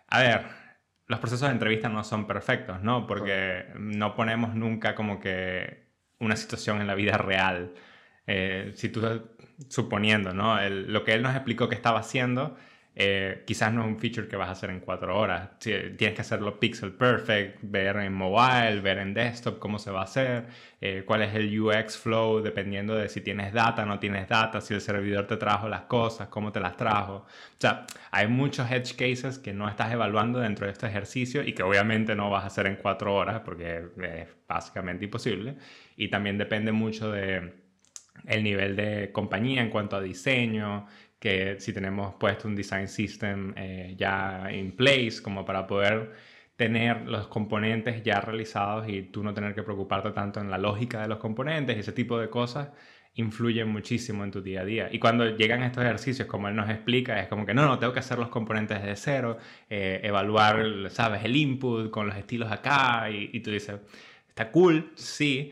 a 0.08 0.20
ver, 0.20 0.46
los 1.08 1.20
procesos 1.20 1.48
de 1.48 1.54
entrevista 1.54 1.90
no 1.90 2.04
son 2.04 2.28
perfectos, 2.28 2.82
¿no? 2.82 3.08
Porque 3.08 3.66
no 3.76 4.16
ponemos 4.16 4.56
nunca 4.56 4.96
como 4.96 5.20
que 5.20 5.86
una 6.20 6.36
situación 6.36 6.82
en 6.82 6.88
la 6.88 6.96
vida 6.96 7.18
real 7.18 7.74
eh, 8.28 8.72
si 8.76 8.90
tú 8.90 9.02
suponiendo, 9.70 10.34
¿no? 10.34 10.58
lo 10.70 11.04
que 11.04 11.14
él 11.14 11.22
nos 11.22 11.36
explicó 11.36 11.70
que 11.70 11.76
estaba 11.76 12.00
haciendo, 12.00 12.58
eh, 12.94 13.44
quizás 13.48 13.72
no 13.72 13.82
es 13.82 13.88
un 13.88 14.00
feature 14.00 14.28
que 14.28 14.36
vas 14.36 14.50
a 14.50 14.52
hacer 14.52 14.70
en 14.70 14.82
cuatro 14.82 15.18
horas. 15.18 15.58
Tienes 15.60 15.98
que 15.98 16.22
hacerlo 16.22 16.60
pixel 16.60 16.92
perfect, 16.92 17.60
ver 17.62 17.96
en 17.98 18.14
mobile, 18.14 18.82
ver 18.82 18.98
en 18.98 19.14
desktop 19.14 19.60
cómo 19.60 19.80
se 19.80 19.92
va 19.92 20.02
a 20.02 20.04
hacer, 20.04 20.48
eh, 20.82 21.04
cuál 21.06 21.22
es 21.22 21.34
el 21.34 21.58
UX 21.60 21.98
flow, 21.98 22.42
dependiendo 22.42 22.94
de 22.96 23.08
si 23.08 23.22
tienes 23.22 23.54
data, 23.54 23.86
no 23.86 23.98
tienes 24.00 24.28
data, 24.28 24.60
si 24.60 24.74
el 24.74 24.82
servidor 24.82 25.26
te 25.26 25.38
trajo 25.38 25.70
las 25.70 25.84
cosas, 25.84 26.28
cómo 26.28 26.52
te 26.52 26.60
las 26.60 26.76
trajo. 26.76 27.16
O 27.16 27.26
sea, 27.60 27.86
hay 28.12 28.28
muchos 28.28 28.70
edge 28.70 28.96
cases 28.96 29.40
que 29.40 29.54
no 29.54 29.70
estás 29.70 29.92
evaluando 29.94 30.40
dentro 30.40 30.66
de 30.66 30.74
este 30.74 30.88
ejercicio 30.88 31.44
y 31.44 31.54
que 31.54 31.64
obviamente 31.64 32.14
no 32.16 32.30
vas 32.30 32.44
a 32.44 32.48
hacer 32.48 32.68
en 32.68 32.76
cuatro 32.76 33.16
horas 33.16 33.42
porque 33.46 33.86
es 33.98 34.28
básicamente 34.48 35.06
imposible. 35.06 35.56
Y 35.96 36.10
también 36.10 36.38
depende 36.38 36.74
mucho 36.74 37.10
de 37.12 37.61
el 38.26 38.44
nivel 38.44 38.76
de 38.76 39.12
compañía 39.12 39.62
en 39.62 39.70
cuanto 39.70 39.96
a 39.96 40.02
diseño, 40.02 40.86
que 41.20 41.60
si 41.60 41.74
tenemos 41.74 42.16
puesto 42.16 42.48
un 42.48 42.56
design 42.56 42.88
system 42.88 43.54
eh, 43.56 43.94
ya 43.98 44.50
in 44.52 44.72
place 44.76 45.22
como 45.22 45.46
para 45.46 45.68
poder 45.68 46.12
tener 46.56 47.08
los 47.08 47.28
componentes 47.28 48.04
ya 48.04 48.22
realizados 48.22 48.88
y 48.88 49.04
tú 49.04 49.24
no 49.24 49.34
tener 49.34 49.56
que 49.56 49.64
preocuparte 49.64 50.12
tanto 50.12 50.40
en 50.40 50.50
la 50.52 50.58
lógica 50.58 51.02
de 51.02 51.08
los 51.08 51.18
componentes 51.18 51.76
y 51.78 51.80
ese 51.80 51.92
tipo 51.92 52.20
de 52.20 52.30
cosas 52.30 52.70
influyen 53.16 53.68
muchísimo 53.68 54.24
en 54.24 54.32
tu 54.32 54.42
día 54.42 54.62
a 54.62 54.66
día. 54.66 54.90
Y 54.92 55.00
cuando 55.00 55.26
llegan 55.36 55.64
estos 55.64 55.84
ejercicios, 55.84 56.28
como 56.28 56.48
él 56.48 56.56
nos 56.56 56.70
explica, 56.70 57.20
es 57.20 57.28
como 57.28 57.46
que 57.46 57.54
no, 57.54 57.66
no, 57.66 57.78
tengo 57.80 57.94
que 57.94 58.00
hacer 58.00 58.18
los 58.18 58.30
componentes 58.30 58.82
de 58.84 58.96
cero, 58.96 59.38
eh, 59.70 60.00
evaluar, 60.04 60.90
sabes, 60.90 61.24
el 61.26 61.36
input 61.36 61.92
con 61.92 62.08
los 62.08 62.16
estilos 62.16 62.52
acá 62.52 63.10
y, 63.10 63.40
tú 63.42 63.52
dices, 63.52 63.80
está 64.28 64.52
cool, 64.52 64.92
sí, 64.96 65.52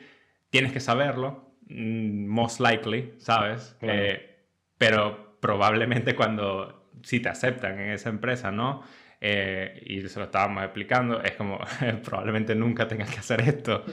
tienes 0.50 0.72
que 0.72 0.80
saberlo, 0.80 1.49
most 1.70 2.60
likely, 2.60 3.14
¿sabes? 3.18 3.76
Eh, 3.82 4.38
pero 4.78 5.38
probablemente 5.40 6.16
cuando, 6.16 6.90
si 7.04 7.20
te 7.20 7.30
aceptan 7.30 7.80
en 7.80 7.92
esa 7.92 8.10
empresa, 8.10 8.52
¿no? 8.52 8.82
Eh, 9.22 9.84
y 9.86 10.08
se 10.08 10.18
lo 10.18 10.26
estábamos 10.26 10.64
explicando, 10.64 11.22
es 11.22 11.34
como 11.34 11.60
probablemente 12.04 12.56
nunca 12.56 12.88
tengas 12.88 13.12
que 13.12 13.20
hacer 13.20 13.42
esto, 13.42 13.84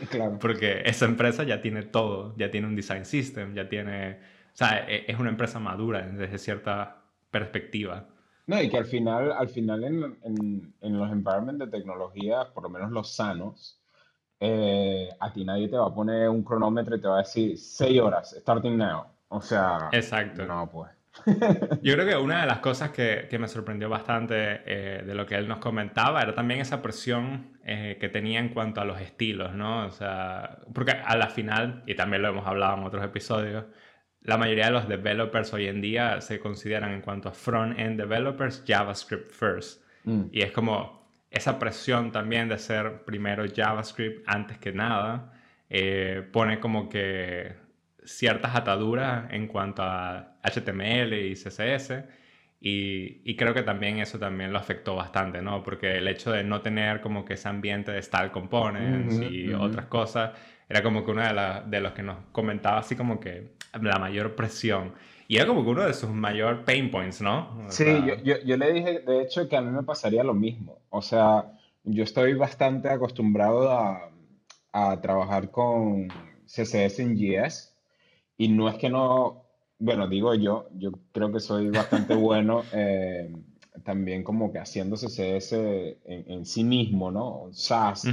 porque 0.41 0.83
esa 0.85 1.05
empresa 1.05 1.43
ya 1.43 1.61
tiene 1.61 1.83
todo, 1.83 2.35
ya 2.37 2.51
tiene 2.51 2.69
un 2.69 2.77
design 2.77 3.05
system, 3.05 3.53
ya 3.55 3.69
tiene, 3.69 4.21
o 4.53 4.57
sea, 4.57 4.87
e, 4.89 5.05
es 5.09 5.19
una 5.19 5.31
empresa 5.31 5.59
madura 5.59 6.03
desde 6.03 6.39
cierta 6.39 7.03
perspectiva. 7.31 8.09
No, 8.47 8.63
y 8.63 8.71
que 8.71 8.79
al 8.79 8.85
final, 8.85 9.33
al 9.33 9.49
final 9.49 9.83
en, 9.83 10.17
en, 10.23 10.75
en 10.81 10.99
los 10.99 11.11
environments 11.11 11.59
de 11.59 11.77
tecnología, 11.77 12.53
por 12.55 12.63
lo 12.63 12.71
menos 12.71 12.93
los 12.93 13.13
sanos, 13.13 13.81
eh, 14.41 15.09
a 15.19 15.33
ti 15.33 15.45
nadie 15.45 15.69
te 15.69 15.77
va 15.77 15.87
a 15.87 15.95
poner 15.95 16.29
un 16.29 16.43
cronómetro 16.43 16.97
y 16.97 17.01
te 17.01 17.09
va 17.09 17.17
a 17.17 17.23
decir 17.23 17.57
6 17.57 18.01
horas, 18.01 18.37
starting 18.39 18.77
now. 18.77 19.05
O 19.29 19.41
sea, 19.41 19.89
Exacto. 19.93 20.45
no, 20.47 20.71
pues. 20.71 20.91
Yo 21.83 21.95
creo 21.95 22.07
que 22.07 22.17
una 22.23 22.43
de 22.43 22.47
las 22.47 22.59
cosas 22.59 22.91
que, 22.91 23.27
que 23.31 23.39
me 23.39 23.49
sorprendió 23.49 23.89
bastante 23.89 24.61
eh, 24.67 25.03
de 25.05 25.15
lo 25.15 25.27
que 25.27 25.35
él 25.37 25.49
nos 25.49 25.59
comentaba 25.59 26.23
era 26.23 26.35
también 26.35 26.61
esa 26.61 26.83
presión 26.83 27.59
eh, 27.65 27.97
que 27.99 28.09
tenía 28.09 28.39
en 28.39 28.51
cuanto 28.51 28.81
a 28.81 28.85
los 28.85 29.01
estilos, 29.01 29.55
¿no? 29.55 29.87
O 29.87 29.91
sea, 29.91 30.59
porque 30.75 30.93
a 30.93 31.17
la 31.17 31.29
final, 31.29 31.83
y 31.87 31.95
también 31.95 32.23
lo 32.23 32.29
hemos 32.29 32.47
hablado 32.47 32.77
en 32.77 32.85
otros 32.85 33.05
episodios, 33.05 33.65
la 34.21 34.37
mayoría 34.37 34.67
de 34.67 34.73
los 34.73 34.89
developers 34.89 35.53
hoy 35.55 35.69
en 35.69 35.81
día 35.81 36.21
se 36.21 36.41
consideran 36.41 36.93
en 36.93 37.01
cuanto 37.01 37.29
a 37.29 37.33
front-end 37.33 37.99
developers 37.99 38.63
JavaScript 38.67 39.31
first. 39.31 39.83
Mm. 40.05 40.25
Y 40.33 40.43
es 40.43 40.53
como 40.53 41.06
esa 41.37 41.59
presión 41.59 42.13
también 42.13 42.49
de 42.49 42.59
ser 42.59 43.05
primero 43.05 43.45
JavaScript 43.55 44.25
antes 44.27 44.59
que 44.59 44.73
nada, 44.73 45.33
eh, 45.69 46.27
pone 46.33 46.59
como 46.61 46.89
que 46.89 47.55
ciertas 48.05 48.55
ataduras 48.55 49.31
en 49.33 49.47
cuanto 49.47 49.83
a 49.83 50.39
HTML 50.43 51.13
y 51.13 51.35
CSS. 51.35 52.05
Y, 52.59 53.37
creo 53.37 53.55
que 53.55 53.63
también 53.63 53.99
eso 53.99 54.19
también 54.19 54.53
lo 54.53 54.59
afectó 54.59 54.97
bastante, 54.97 55.41
¿no? 55.43 55.63
Porque 55.63 55.99
el 55.99 56.09
hecho 56.09 56.33
de 56.33 56.43
no 56.43 56.63
tener 56.63 57.01
como 57.01 57.25
que 57.25 57.35
ese 57.35 57.49
ambiente 57.49 57.93
de 57.93 58.03
style 58.03 58.31
components 58.33 59.21
y 59.31 59.53
otras 59.53 59.87
cosas, 59.87 60.33
era 60.69 60.83
como 60.83 61.05
que 61.05 61.11
uno 61.13 61.23
de, 61.23 61.63
de, 61.67 61.81
los 61.81 61.93
que 61.93 62.03
nos 62.03 62.17
comentaba 62.33 62.79
así 62.79 62.97
como 62.97 63.21
que 63.21 63.53
la 63.81 63.99
mayor 63.99 64.35
presión. 64.35 64.95
Y 65.29 65.37
era 65.37 65.47
como 65.47 65.65
que 65.65 65.71
uno 65.71 65.83
de 65.83 65.95
sus 65.95 66.11
mayor 66.11 66.65
pain 66.65 66.91
points, 66.91 67.21
¿no? 67.21 67.67
sí, 67.69 67.85
yo, 68.07 68.15
yo, 68.23 68.37
yo, 68.45 68.57
le 68.57 68.73
dije, 68.73 69.01
de 69.01 69.23
hecho, 69.23 69.49
que 69.49 69.57
a 69.57 69.61
mí 69.61 69.71
me 69.71 69.83
pasaría 69.83 70.23
lo 70.23 70.35
mismo. 70.35 70.79
O 70.91 71.03
sea, 71.03 71.53
yo 71.85 72.05
estoy 72.05 72.35
bastante 72.35 72.89
acostumbrado 72.89 73.71
a, 73.71 74.11
a 74.73 75.01
trabajar 75.01 75.51
con 75.51 76.09
CSS 76.47 77.01
en 77.01 77.17
JS 77.17 77.75
y 78.37 78.49
no 78.49 78.69
es 78.69 78.77
que 78.77 78.91
no, 78.91 79.45
bueno, 79.79 80.09
digo 80.09 80.35
yo, 80.35 80.69
yo 80.75 80.93
creo 81.13 81.33
que 81.33 81.41
soy 81.41 81.71
bastante 81.71 82.15
bueno 82.15 82.63
eh, 82.73 83.35
también 83.85 84.23
como 84.23 84.53
que 84.53 84.59
haciendo 84.59 84.97
CSS 84.97 85.53
en, 85.53 86.25
en 86.27 86.47
sí 86.47 86.65
mismo, 86.65 87.11
¿no? 87.11 87.49
SAS 87.53 88.05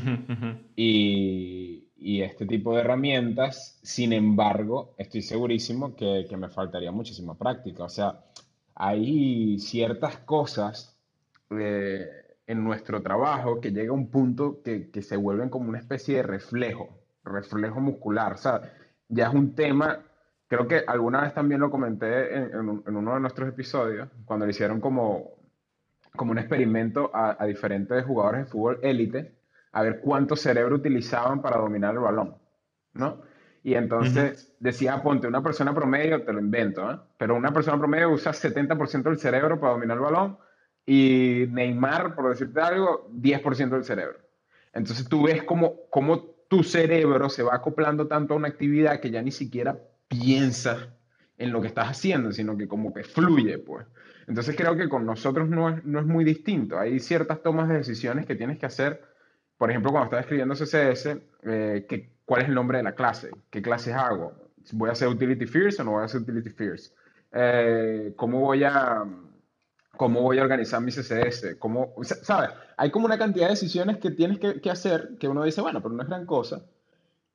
Y, 0.75 1.72
y, 2.03 2.21
este 2.21 2.45
tipo 2.45 2.73
de 2.73 2.81
herramientas. 2.81 3.79
Sin 3.83 4.13
embargo, 4.13 4.93
estoy 4.97 5.21
segurísimo 5.21 5.95
que, 5.95 6.25
que, 6.29 6.37
me 6.37 6.49
faltaría 6.49 6.91
muchísima 6.91 7.35
práctica. 7.35 7.83
O 7.83 7.89
sea, 7.89 8.19
hay 8.75 9.59
ciertas 9.59 10.17
cosas 10.17 10.97
eh, 11.51 12.07
en 12.47 12.63
nuestro 12.63 13.01
trabajo 13.01 13.61
que 13.61 13.71
llega 13.71 13.91
a 13.91 13.95
un 13.95 14.07
punto 14.07 14.61
que, 14.63 14.89
que 14.91 15.01
se 15.01 15.17
vuelven 15.17 15.49
como 15.49 15.69
una 15.69 15.79
especie 15.79 16.17
de 16.17 16.23
reflejo, 16.23 16.89
reflejo 17.23 17.79
muscular. 17.79 18.33
O 18.33 18.37
sea, 18.37 18.61
ya 19.09 19.27
es 19.27 19.33
un 19.33 19.55
tema 19.55 20.03
creo 20.53 20.67
que 20.67 20.83
alguna 20.85 21.21
vez 21.21 21.33
también 21.33 21.61
lo 21.61 21.71
comenté 21.71 22.35
en, 22.35 22.55
uno 22.55 23.13
de 23.15 23.19
nuestros 23.19 23.49
episodios, 23.49 24.07
cuando 24.25 24.45
le 24.45 24.51
hicieron 24.51 24.79
como, 24.79 25.31
como 26.15 26.31
un 26.31 26.37
experimento 26.37 27.09
a, 27.11 27.43
diferentes 27.47 28.05
jugadores 28.05 28.45
de 28.45 28.51
fútbol 28.51 28.79
élite, 28.83 29.31
a 29.73 29.81
ver 29.81 29.99
cuánto 29.99 30.35
cerebro 30.35 30.75
utilizaban 30.75 31.41
para 31.41 31.57
dominar 31.57 31.93
el 31.93 31.99
balón, 31.99 32.37
¿no? 32.93 33.21
Y 33.63 33.75
entonces 33.75 34.53
decía, 34.59 35.01
ponte, 35.01 35.25
una 35.25 35.41
persona 35.41 35.73
promedio, 35.73 36.23
te 36.23 36.33
lo 36.33 36.39
invento, 36.39 36.91
¿eh? 36.91 36.99
pero 37.17 37.35
una 37.35 37.53
persona 37.53 37.77
promedio 37.77 38.11
usa 38.11 38.33
70% 38.33 39.03
del 39.03 39.17
cerebro 39.17 39.59
para 39.59 39.73
dominar 39.73 39.97
el 39.97 40.03
balón 40.03 40.37
y 40.85 41.45
Neymar, 41.49 42.13
por 42.13 42.29
decirte 42.29 42.59
algo, 42.59 43.09
10% 43.13 43.69
del 43.69 43.85
cerebro. 43.85 44.17
Entonces 44.73 45.07
tú 45.07 45.23
ves 45.23 45.43
cómo, 45.43 45.75
cómo 45.89 46.33
tu 46.49 46.63
cerebro 46.63 47.29
se 47.29 47.41
va 47.41 47.55
acoplando 47.55 48.07
tanto 48.07 48.33
a 48.33 48.37
una 48.37 48.49
actividad 48.49 48.99
que 48.99 49.11
ya 49.11 49.21
ni 49.21 49.31
siquiera 49.31 49.79
piensa 50.09 50.93
en 51.37 51.51
lo 51.51 51.61
que 51.61 51.67
estás 51.67 51.87
haciendo, 51.87 52.31
sino 52.33 52.57
que 52.57 52.67
como 52.67 52.93
que 52.93 53.03
fluye, 53.03 53.59
pues. 53.59 53.87
Entonces 54.27 54.55
creo 54.55 54.75
que 54.75 54.89
con 54.89 55.05
nosotros 55.05 55.47
no 55.49 55.69
es, 55.69 55.83
no 55.85 55.99
es 55.99 56.05
muy 56.05 56.23
distinto. 56.23 56.77
Hay 56.77 56.99
ciertas 56.99 57.41
tomas 57.41 57.69
de 57.69 57.77
decisiones 57.77 58.25
que 58.25 58.35
tienes 58.35 58.59
que 58.59 58.65
hacer. 58.65 59.01
Por 59.63 59.71
ejemplo, 59.71 59.91
cuando 59.91 60.07
estás 60.07 60.25
escribiendo 60.25 60.55
CSS, 60.55 61.17
eh, 61.43 61.85
que, 61.87 62.17
¿cuál 62.25 62.41
es 62.41 62.49
el 62.49 62.53
nombre 62.53 62.79
de 62.79 62.83
la 62.83 62.95
clase? 62.95 63.31
¿Qué 63.49 63.61
clases 63.61 63.93
hago? 63.93 64.33
¿Voy 64.73 64.89
a 64.89 64.91
hacer 64.91 65.07
Utility 65.07 65.45
First 65.45 65.79
o 65.79 65.85
no 65.85 65.91
voy 65.91 66.01
a 66.01 66.03
hacer 66.03 66.19
Utility 66.19 66.49
First? 66.49 66.93
Eh, 67.31 68.11
¿Cómo 68.17 68.41
voy 68.41 68.65
a 68.65 69.05
cómo 69.95 70.21
voy 70.21 70.39
a 70.39 70.41
organizar 70.41 70.81
mi 70.81 70.91
CSS, 70.91 71.55
cómo, 71.59 71.93
¿sabes? 72.01 72.49
Hay 72.75 72.91
como 72.91 73.05
una 73.05 73.17
cantidad 73.17 73.45
de 73.45 73.51
decisiones 73.51 73.99
que 73.99 74.11
tienes 74.11 74.37
que, 74.37 74.59
que, 74.59 74.69
hacer 74.69 75.11
que 75.17 75.29
uno 75.29 75.45
dice, 75.45 75.61
bueno, 75.61 75.81
pero 75.81 75.95
no 75.95 76.03
es 76.03 76.09
gran 76.09 76.25
cosa, 76.25 76.65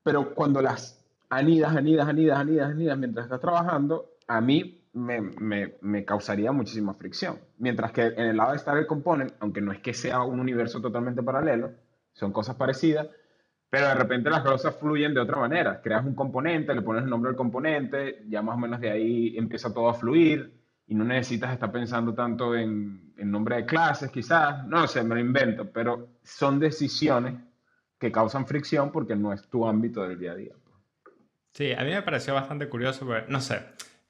pero 0.03 0.35
cuando 0.35 0.61
las 0.61 1.03
anidas, 1.31 1.75
anidas, 1.75 2.09
anidas, 2.09 2.41
anidas, 2.41 2.73
anidas 2.73 2.99
mientras 2.99 3.25
estás 3.25 3.41
trabajando, 3.41 4.19
a 4.27 4.43
mí 4.43 4.85
me, 4.93 5.23
me, 5.23 5.77
me, 5.81 6.05
causaría 6.05 6.53
muchísima 6.53 6.93
fricción. 6.93 7.39
Mientras 7.57 7.91
que 7.93 8.03
en 8.03 8.27
el 8.27 8.37
lado 8.37 8.53
de 8.53 8.59
Stable 8.59 8.87
Component, 8.87 9.33
aunque 9.41 9.63
no 9.63 9.73
es 9.73 9.79
que 9.79 9.95
sea 9.95 10.21
un 10.25 10.41
universo 10.41 10.83
totalmente 10.83 11.23
paralelo, 11.23 11.71
son 12.19 12.33
cosas 12.33 12.57
parecidas, 12.57 13.07
pero 13.71 13.87
de 13.87 13.95
repente 13.95 14.31
las 14.31 14.43
cosas 14.43 14.77
fluyen 14.77 15.15
de 15.15 15.21
otra 15.21 15.37
manera. 15.37 15.81
Creas 15.81 16.05
un 16.05 16.15
componente, 16.15 16.75
le 16.75 16.83
pones 16.83 17.05
el 17.05 17.11
nombre 17.11 17.31
del 17.31 17.37
componente, 17.37 18.25
ya 18.29 18.43
más 18.43 18.57
o 18.57 18.59
menos 18.59 18.81
de 18.81 18.91
ahí 18.91 19.37
empieza 19.37 19.73
todo 19.73 19.89
a 19.89 19.95
fluir 19.95 20.53
y 20.87 20.95
no 20.95 21.05
necesitas 21.05 21.53
estar 21.53 21.71
pensando 21.71 22.15
tanto 22.15 22.57
en, 22.57 23.13
en 23.17 23.31
nombre 23.31 23.57
de 23.57 23.67
clases, 23.67 24.11
quizás, 24.11 24.67
no 24.67 24.87
sé, 24.87 25.03
me 25.03 25.15
lo 25.15 25.21
invento, 25.21 25.71
pero 25.71 26.09
son 26.23 26.59
decisiones 26.59 27.35
que 27.99 28.11
causan 28.11 28.47
fricción 28.47 28.91
porque 28.91 29.15
no 29.15 29.33
es 29.33 29.47
tu 29.49 29.67
ámbito 29.67 30.07
del 30.07 30.19
día 30.19 30.33
a 30.33 30.37
día. 30.37 30.53
Sí, 31.53 31.73
a 31.73 31.85
mí 31.85 31.91
me 31.91 32.03
pareció 32.03 32.35
bastante 32.35 32.69
curioso, 32.69 33.07
no 33.29 33.41
sé, 33.41 33.61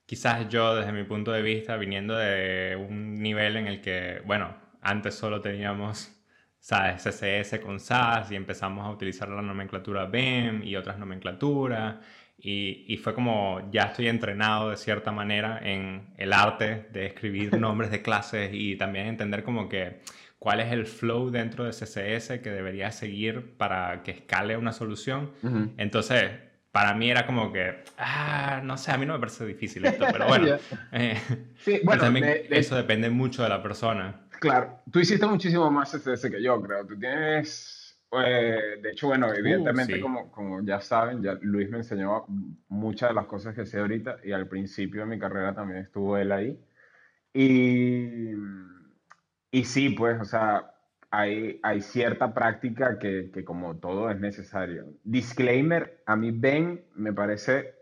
quizás 0.07 0.49
yo 0.49 0.77
desde 0.77 0.93
mi 0.93 1.05
punto 1.05 1.33
de 1.33 1.43
vista, 1.43 1.77
viniendo 1.77 2.17
de 2.17 2.77
un 2.77 3.15
nivel 3.15 3.57
en 3.57 3.67
el 3.67 3.81
que, 3.81 4.23
bueno, 4.25 4.55
antes 4.81 5.15
solo 5.15 5.41
teníamos, 5.41 6.15
¿sabes? 6.69 7.03
CSS 7.03 7.61
con 7.61 7.81
SAS 7.81 8.31
y 8.31 8.37
empezamos 8.37 8.85
a 8.87 8.91
utilizar 8.91 9.27
la 9.31 9.41
nomenclatura 9.41 10.05
BEM 10.05 10.63
y 10.65 10.77
otras 10.77 10.99
nomenclaturas. 10.99 11.97
Y, 12.39 12.85
y, 12.87 12.99
fue 12.99 13.15
como 13.15 13.69
ya 13.73 13.85
estoy 13.85 14.09
entrenado 14.09 14.71
de 14.71 14.77
cierta 14.77 15.11
manera 15.11 15.59
en 15.63 16.13
el 16.19 16.33
arte 16.35 16.87
de 16.93 17.07
escribir 17.07 17.59
nombres 17.59 17.91
de 17.91 18.03
clases 18.03 18.51
y 18.53 18.77
también 18.77 19.07
entender 19.07 19.45
como 19.45 19.67
que 19.69 20.03
cuál 20.39 20.61
es 20.61 20.71
el 20.71 20.87
flow 20.87 21.31
dentro 21.31 21.65
de 21.65 21.71
CSS 21.71 22.39
que 22.41 22.51
debería 22.51 22.93
seguir 22.93 23.57
para 23.57 24.03
que 24.03 24.11
escale 24.11 24.59
una 24.59 24.73
solución. 24.73 25.33
Entonces, 25.79 26.31
para 26.71 26.93
mí 26.95 27.11
era 27.11 27.25
como 27.27 27.51
que, 27.51 27.83
ah, 27.97 28.61
no 28.63 28.77
sé, 28.77 28.93
a 28.93 28.99
mí 28.99 29.07
no 29.07 29.15
me 29.15 29.19
parece 29.19 29.47
difícil 29.47 29.87
esto, 29.87 30.07
pero 30.13 30.27
bueno. 30.29 30.59
Eh, 30.93 31.19
sí, 31.57 31.81
bueno 31.83 32.03
también 32.03 32.43
eso 32.51 32.77
depende 32.77 33.09
mucho 33.09 33.43
de 33.43 33.49
la 33.49 33.63
persona. 33.63 34.28
Claro, 34.41 34.81
tú 34.91 35.01
hiciste 35.01 35.27
muchísimo 35.27 35.71
más 35.71 35.93
CSS 35.93 36.31
que 36.31 36.43
yo, 36.43 36.61
creo. 36.61 36.87
Tú 36.87 36.99
tienes, 36.99 37.99
eh, 38.25 38.79
de 38.83 38.91
hecho, 38.91 39.09
bueno, 39.09 39.29
uh, 39.29 39.33
evidentemente, 39.33 40.01
como, 40.01 40.31
como 40.31 40.63
ya 40.63 40.81
saben, 40.81 41.23
ya 41.23 41.39
Luis 41.41 41.69
me 41.71 41.79
enseñó 41.79 42.25
muchas 42.69 43.11
de 43.11 43.15
las 43.15 43.27
cosas 43.27 43.55
que 43.55 43.67
sé 43.67 43.79
ahorita 43.79 44.19
y 44.25 44.33
al 44.33 44.49
principio 44.49 45.01
de 45.01 45.07
mi 45.07 45.19
carrera 45.19 45.55
también 45.55 45.81
estuvo 45.81 46.17
él 46.17 46.33
ahí. 46.33 46.59
Y, 47.33 48.33
y 49.51 49.65
sí, 49.65 49.91
pues, 49.91 50.21
o 50.21 50.25
sea, 50.25 50.75
hay, 51.11 51.61
hay 51.63 51.81
cierta 51.81 52.35
práctica 52.35 52.99
que, 52.99 53.31
que, 53.33 53.45
como 53.45 53.77
todo 53.77 54.11
es 54.11 54.21
necesario. 54.21 54.87
Disclaimer, 55.05 56.03
a 56.07 56.17
mí 56.17 56.31
Ben 56.31 56.85
me 56.95 57.13
parece, 57.13 57.75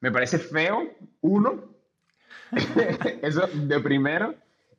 me 0.00 0.12
parece 0.12 0.38
feo, 0.38 0.90
uno, 1.20 1.78
Eso 3.22 3.46
de 3.46 3.80
primero. 3.80 4.34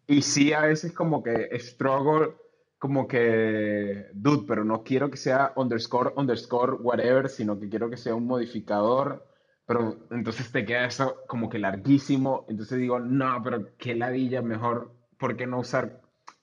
Y 0.09 0.23
sí, 0.23 0.53
a 0.53 0.61
veces 0.61 0.91
como 0.91 1.21
que 1.21 1.49
struggle, 1.59 2.33
como 2.79 3.07
que, 3.07 4.07
dude, 4.11 4.43
pero 4.47 4.65
no 4.65 4.83
quiero 4.83 5.11
que 5.11 5.17
sea 5.17 5.53
underscore, 5.55 6.13
underscore, 6.15 6.77
whatever, 6.81 7.29
sino 7.29 7.59
que 7.59 7.69
quiero 7.69 7.91
que 7.91 7.97
sea 7.97 8.15
un 8.15 8.25
modificador. 8.25 9.23
Pero 9.67 10.07
entonces 10.09 10.51
te 10.51 10.65
queda 10.65 10.87
eso 10.87 11.17
como 11.27 11.47
que 11.47 11.59
larguísimo. 11.59 12.47
Entonces 12.49 12.79
digo, 12.79 12.99
no, 12.99 13.39
pero 13.43 13.67
qué 13.77 13.93
ladilla, 13.93 14.41
mejor, 14.41 14.91
¿por 15.19 15.37
qué 15.37 15.45
no 15.45 15.59
usar 15.59 16.01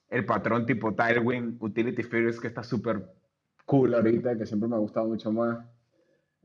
el 0.09 0.25
patrón 0.25 0.65
tipo 0.65 0.95
Tailwind, 0.95 1.61
Utility 1.61 2.03
Figures, 2.03 2.39
que 2.39 2.47
está 2.47 2.63
súper 2.63 3.05
cool 3.65 3.95
ahorita, 3.95 4.37
que 4.37 4.45
siempre 4.45 4.69
me 4.69 4.77
ha 4.77 4.79
gustado 4.79 5.07
mucho 5.07 5.29
más? 5.29 5.57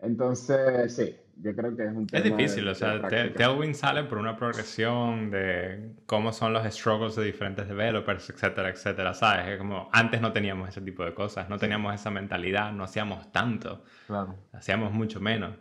Entonces, 0.00 0.92
sí, 0.92 1.14
yo 1.36 1.54
creo 1.54 1.76
que 1.76 1.84
es 1.84 1.92
un 1.92 2.06
tema. 2.06 2.24
Es 2.24 2.24
difícil, 2.24 2.68
o 2.68 2.74
sea, 2.74 3.00
Tailwind 3.00 3.74
sale 3.74 4.04
por 4.04 4.18
una 4.18 4.36
progresión 4.36 5.30
de 5.30 5.92
cómo 6.06 6.32
son 6.32 6.52
los 6.52 6.64
struggles 6.72 7.16
de 7.16 7.24
diferentes 7.24 7.68
developers, 7.68 8.30
etcétera, 8.30 8.70
etcétera, 8.70 9.14
¿sabes? 9.14 9.48
Es 9.48 9.58
como 9.58 9.88
antes 9.92 10.20
no 10.20 10.32
teníamos 10.32 10.68
ese 10.68 10.80
tipo 10.80 11.04
de 11.04 11.14
cosas, 11.14 11.48
no 11.48 11.58
teníamos 11.58 11.94
esa 11.94 12.10
mentalidad, 12.10 12.72
no 12.72 12.84
hacíamos 12.84 13.30
tanto, 13.32 13.82
claro. 14.06 14.34
hacíamos 14.52 14.92
mucho 14.92 15.20
menos. 15.20 15.56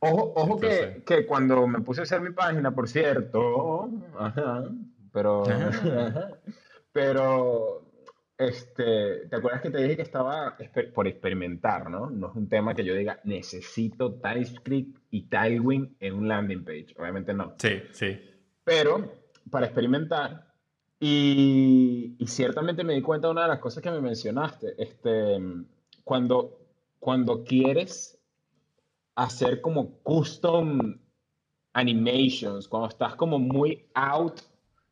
Ojo, 0.00 0.32
ojo 0.36 0.60
que, 0.60 1.02
que, 1.06 1.24
cuando 1.26 1.66
me 1.66 1.80
puse 1.80 2.00
a 2.00 2.04
hacer 2.04 2.20
mi 2.20 2.30
página, 2.30 2.74
por 2.74 2.88
cierto, 2.88 3.90
ajá, 4.18 4.64
pero, 5.12 5.44
pero 6.92 7.83
este, 8.36 9.26
¿te 9.28 9.36
acuerdas 9.36 9.62
que 9.62 9.70
te 9.70 9.82
dije 9.82 9.96
que 9.96 10.02
estaba 10.02 10.56
por 10.94 11.06
experimentar, 11.06 11.88
¿no? 11.88 12.10
No 12.10 12.30
es 12.30 12.36
un 12.36 12.48
tema 12.48 12.74
que 12.74 12.84
yo 12.84 12.94
diga, 12.94 13.20
necesito 13.24 14.14
TypeScript 14.14 14.98
y 15.10 15.28
Tailwind 15.28 15.96
en 16.00 16.14
un 16.14 16.28
landing 16.28 16.64
page. 16.64 16.94
Obviamente 16.98 17.32
no. 17.32 17.54
Sí, 17.58 17.82
sí. 17.92 18.18
Pero 18.64 19.12
para 19.50 19.66
experimentar, 19.66 20.52
y, 20.98 22.16
y 22.18 22.26
ciertamente 22.26 22.82
me 22.82 22.94
di 22.94 23.02
cuenta 23.02 23.28
de 23.28 23.32
una 23.32 23.42
de 23.42 23.48
las 23.48 23.58
cosas 23.60 23.82
que 23.82 23.90
me 23.90 24.00
mencionaste, 24.00 24.74
este, 24.78 25.38
cuando, 26.02 26.58
cuando 26.98 27.44
quieres 27.44 28.18
hacer 29.14 29.60
como 29.60 29.98
custom 30.02 30.98
animations, 31.72 32.68
cuando 32.68 32.88
estás 32.88 33.14
como 33.16 33.38
muy 33.38 33.86
out 33.94 34.40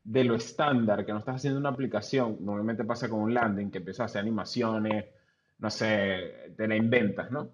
de 0.03 0.23
lo 0.23 0.35
estándar, 0.35 1.05
que 1.05 1.13
no 1.13 1.19
estás 1.19 1.37
haciendo 1.37 1.59
una 1.59 1.69
aplicación, 1.69 2.37
normalmente 2.41 2.83
pasa 2.83 3.09
con 3.09 3.21
un 3.21 3.33
landing, 3.33 3.71
que 3.71 3.77
empiezas 3.77 4.01
a 4.01 4.05
hacer 4.05 4.21
animaciones, 4.21 5.05
no 5.59 5.69
sé, 5.69 6.51
te 6.57 6.67
la 6.67 6.75
inventas, 6.75 7.31
¿no? 7.31 7.51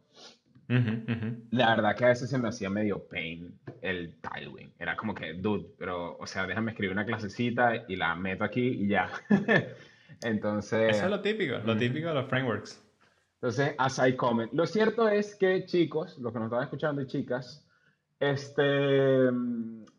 La 1.50 1.76
verdad 1.76 1.96
que 1.96 2.06
a 2.06 2.10
veces 2.10 2.30
se 2.30 2.38
me 2.38 2.50
hacía 2.50 2.70
medio 2.70 3.04
pain 3.08 3.60
el 3.82 4.16
Tailwind. 4.22 4.72
Era 4.78 4.96
como 4.96 5.16
que, 5.16 5.34
dude, 5.34 5.66
pero, 5.80 6.16
o 6.18 6.28
sea, 6.28 6.46
déjame 6.46 6.72
escribir 6.72 6.94
una 6.94 7.06
clasecita 7.06 7.86
y 7.88 7.96
la 7.96 8.14
meto 8.16 8.44
aquí 8.44 8.62
y 8.62 8.88
ya. 8.88 9.10
Entonces... 10.22 10.96
Eso 10.96 11.06
es 11.06 11.12
lo 11.12 11.22
típico, 11.22 11.58
lo 11.66 11.76
típico 11.76 12.10
de 12.10 12.14
los 12.14 12.30
frameworks. 12.30 12.84
Entonces, 13.36 13.74
as 13.78 14.00
I 14.06 14.16
comment. 14.16 14.52
Lo 14.54 14.68
cierto 14.68 15.08
es 15.08 15.36
que, 15.36 15.66
chicos, 15.66 16.20
los 16.20 16.32
que 16.32 16.40
nos 16.40 16.48
están 16.48 16.64
escuchando 16.64 17.02
y 17.02 17.08
chicas, 17.08 17.66
este, 18.20 19.30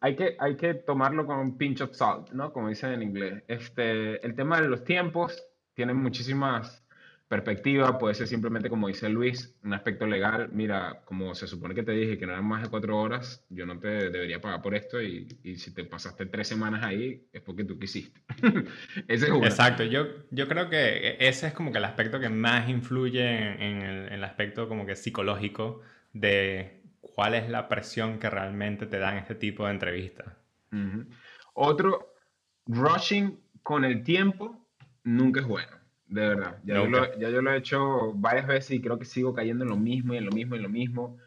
hay 0.00 0.17
que, 0.17 0.37
hay 0.39 0.57
que 0.57 0.75
tomarlo 0.75 1.27
con 1.27 1.39
un 1.39 1.57
pinch 1.57 1.81
of 1.81 1.95
salt, 1.95 2.31
¿no? 2.33 2.53
Como 2.53 2.69
dicen 2.69 2.93
en 2.93 3.03
inglés. 3.03 3.43
Este, 3.49 4.25
el 4.25 4.35
tema 4.35 4.61
de 4.61 4.69
los 4.69 4.85
tiempos 4.85 5.43
tiene 5.75 5.95
muchísimas 5.95 6.85
perspectivas. 7.31 7.97
Puede 7.99 8.15
ser 8.15 8.27
simplemente, 8.27 8.69
como 8.69 8.89
dice 8.89 9.09
Luis, 9.09 9.55
un 9.62 9.73
aspecto 9.73 10.07
legal. 10.07 10.50
Mira, 10.53 11.03
como 11.05 11.35
se 11.35 11.47
supone 11.47 11.75
que 11.75 11.85
te 11.85 11.93
dije 11.93 12.19
que 12.19 12.27
no 12.27 12.33
eran 12.33 12.45
más 12.45 12.62
de 12.62 12.69
cuatro 12.69 12.99
horas, 13.00 13.45
yo 13.49 13.65
no 13.67 13.79
te 13.79 13.89
debería 13.89 14.41
pagar 14.41 14.61
por 14.61 14.75
esto 14.75 15.00
y, 15.00 15.39
y 15.45 15.57
si 15.57 15.73
te 15.73 15.85
pasaste 15.85 16.27
tres 16.27 16.49
semanas 16.49 16.83
ahí 16.83 17.29
es 17.33 17.41
porque 17.41 17.65
tú 17.65 17.79
quisiste. 17.79 18.21
ese 19.09 19.27
es 19.27 19.31
uno. 19.31 19.47
Exacto. 19.47 19.85
Yo, 19.85 20.07
yo 20.31 20.49
creo 20.49 20.69
que 20.69 21.17
ese 21.21 21.47
es 21.47 21.52
como 21.52 21.71
que 21.71 21.78
el 21.78 21.85
aspecto 21.85 22.19
que 22.19 22.28
más 22.28 22.69
influye 22.69 23.25
en, 23.25 23.83
el, 23.83 24.06
en 24.09 24.13
el 24.13 24.25
aspecto 24.25 24.69
como 24.69 24.85
que 24.85 24.97
psicológico 24.97 25.83
de 26.13 26.79
cuál 27.21 27.35
es 27.35 27.50
la 27.50 27.69
presión 27.69 28.19
que 28.19 28.30
realmente 28.30 28.87
te 28.87 28.99
dan 28.99 29.19
este 29.19 29.35
tipo 29.35 29.67
de 29.67 29.73
entrevistas. 29.73 30.26
Otro, 31.52 32.15
rushing 32.67 33.39
con 33.63 33.85
el 33.85 34.02
tiempo 34.02 34.67
nunca 35.04 35.41
es 35.41 35.47
bueno, 35.47 35.71
de 36.06 36.28
verdad. 36.28 36.59
Ya 36.65 36.76
yo, 36.76 36.87
lo, 36.87 37.19
ya 37.19 37.28
yo, 37.28 37.43
lo, 37.43 37.52
he 37.52 37.59
hecho 37.59 38.15
varias 38.15 38.47
veces 38.47 38.71
y 38.71 38.80
creo 38.80 38.99
que 38.99 39.04
sigo 39.04 39.35
cayendo 39.35 39.65
en 39.65 39.71
lo 39.71 39.76
mismo 39.76 40.15
y 40.15 40.17
en 40.17 40.25
lo 40.25 40.33
mismo 40.33 40.54
y 40.54 40.61
en 40.61 40.63
lo 40.63 40.71
mismo. 40.71 41.19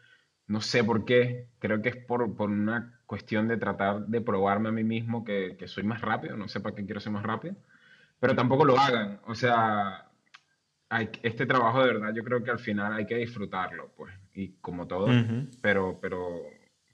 No 0.48 0.60
sé 0.60 0.82
por 0.82 1.04
qué, 1.04 1.46
creo 1.60 1.80
que 1.80 1.90
es 1.90 1.96
por, 1.96 2.34
por 2.34 2.50
una 2.50 2.98
cuestión 3.06 3.46
de 3.46 3.56
tratar 3.56 4.04
de 4.08 4.20
probarme 4.20 4.70
a 4.70 4.72
mí 4.72 4.82
mismo 4.82 5.24
que, 5.24 5.54
que 5.56 5.68
soy 5.68 5.84
más 5.84 6.00
rápido, 6.00 6.36
no 6.36 6.48
sé 6.48 6.58
para 6.58 6.74
qué 6.74 6.84
quiero 6.84 6.98
ser 6.98 7.12
más 7.12 7.22
rápido, 7.22 7.54
pero 8.18 8.34
tampoco 8.34 8.64
lo 8.64 8.76
hagan. 8.80 9.20
O 9.26 9.36
sea, 9.36 10.08
este 11.22 11.46
trabajo 11.46 11.80
de 11.80 11.92
verdad 11.92 12.14
yo 12.14 12.22
creo 12.22 12.42
que 12.42 12.50
al 12.50 12.58
final 12.58 12.92
hay 12.92 13.06
que 13.06 13.16
disfrutarlo, 13.16 13.92
pues, 13.96 14.14
y 14.34 14.52
como 14.60 14.86
todo, 14.86 15.06
pero, 15.60 15.98
pero, 16.00 16.42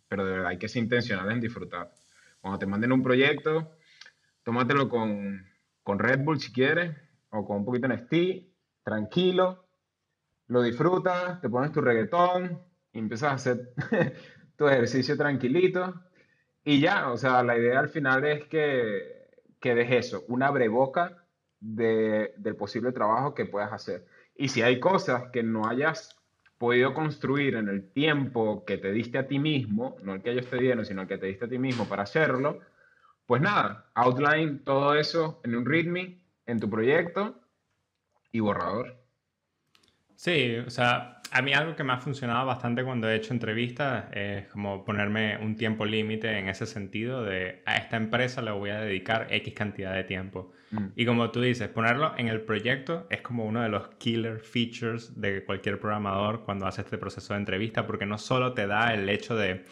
pero 0.09 0.25
de 0.25 0.33
verdad 0.33 0.49
hay 0.49 0.59
que 0.59 0.69
ser 0.69 0.83
intencional 0.83 1.31
en 1.31 1.41
disfrutar. 1.41 1.91
Cuando 2.41 2.59
te 2.59 2.67
manden 2.67 2.93
un 2.93 3.03
proyecto, 3.03 3.77
tómatelo 4.43 4.89
con, 4.89 5.47
con 5.83 5.99
Red 5.99 6.21
Bull 6.21 6.41
si 6.41 6.53
quieres, 6.53 6.97
o 7.31 7.45
con 7.47 7.59
un 7.59 7.65
poquito 7.65 7.89
de 7.89 7.97
Nestí, 7.97 8.53
tranquilo, 8.83 9.67
lo 10.47 10.63
disfrutas, 10.63 11.41
te 11.41 11.49
pones 11.49 11.73
tu 11.73 11.81
reggaetón 11.81 12.61
y 12.93 12.99
empiezas 12.99 13.31
a 13.31 13.35
hacer 13.35 13.73
tu 14.57 14.67
ejercicio 14.67 15.17
tranquilito 15.17 15.95
y 16.65 16.81
ya, 16.81 17.11
o 17.11 17.17
sea, 17.17 17.43
la 17.43 17.57
idea 17.57 17.81
al 17.81 17.89
final 17.89 18.25
es 18.25 18.45
que, 18.47 19.29
que 19.61 19.75
dejes 19.75 20.07
eso, 20.07 20.25
una 20.29 20.51
breboca 20.51 21.20
de, 21.61 22.35
del 22.37 22.57
posible 22.57 22.93
trabajo 22.93 23.35
que 23.35 23.47
puedas 23.47 23.73
hacer. 23.73 24.07
Y 24.35 24.49
si 24.49 24.63
hay 24.63 24.81
cosas 24.81 25.31
que 25.31 25.43
no 25.43 25.69
hayas 25.69 26.17
podido 26.59 26.93
construir 26.93 27.55
en 27.55 27.69
el 27.69 27.91
tiempo 27.91 28.65
que 28.65 28.79
te 28.79 28.93
diste 28.93 29.19
a 29.19 29.27
ti 29.27 29.39
mismo, 29.39 29.97
no 30.03 30.15
el 30.15 30.23
que 30.23 30.33
ellos 30.33 30.49
te 30.49 30.59
dieron, 30.59 30.85
sino 30.85 31.03
el 31.03 31.09
que 31.09 31.19
te 31.19 31.27
diste 31.27 31.47
a 31.47 31.49
ti 31.49 31.59
mismo 31.59 31.87
para 31.89 32.03
hacerlo, 32.03 32.61
pues 33.27 33.41
nada, 33.41 33.91
outline 33.95 34.59
todo 34.65 34.95
eso 34.95 35.41
en 35.45 35.55
un 35.55 35.65
README, 35.65 36.21
en 36.47 36.61
tu 36.61 36.69
proyecto 36.69 37.41
y 38.33 38.41
borrador. 38.41 39.00
Sí, 40.21 40.55
o 40.59 40.69
sea, 40.69 41.23
a 41.31 41.41
mí 41.41 41.55
algo 41.55 41.75
que 41.75 41.83
me 41.83 41.95
ha 41.95 41.97
funcionado 41.97 42.45
bastante 42.45 42.85
cuando 42.85 43.09
he 43.09 43.17
hecho 43.17 43.33
entrevistas 43.33 44.05
es 44.13 44.49
como 44.49 44.85
ponerme 44.85 45.39
un 45.39 45.57
tiempo 45.57 45.87
límite 45.87 46.39
en 46.39 46.51
ese 46.51 46.67
sentido 46.67 47.25
de 47.25 47.63
a 47.65 47.79
esta 47.79 47.97
empresa 47.97 48.43
le 48.43 48.51
voy 48.51 48.69
a 48.69 48.83
dedicar 48.83 49.29
X 49.31 49.55
cantidad 49.55 49.95
de 49.95 50.05
tiempo. 50.05 50.53
Mm. 50.73 50.89
Y 50.95 51.07
como 51.07 51.31
tú 51.31 51.41
dices, 51.41 51.71
ponerlo 51.71 52.13
en 52.19 52.29
el 52.29 52.43
proyecto 52.43 53.07
es 53.09 53.23
como 53.23 53.47
uno 53.47 53.63
de 53.63 53.71
los 53.71 53.89
killer 53.97 54.41
features 54.41 55.19
de 55.19 55.43
cualquier 55.43 55.81
programador 55.81 56.45
cuando 56.45 56.67
hace 56.67 56.83
este 56.83 56.99
proceso 56.99 57.33
de 57.33 57.41
entrevista, 57.41 57.87
porque 57.87 58.05
no 58.05 58.19
solo 58.19 58.53
te 58.53 58.67
da 58.67 58.93
el 58.93 59.09
hecho 59.09 59.37
de, 59.37 59.65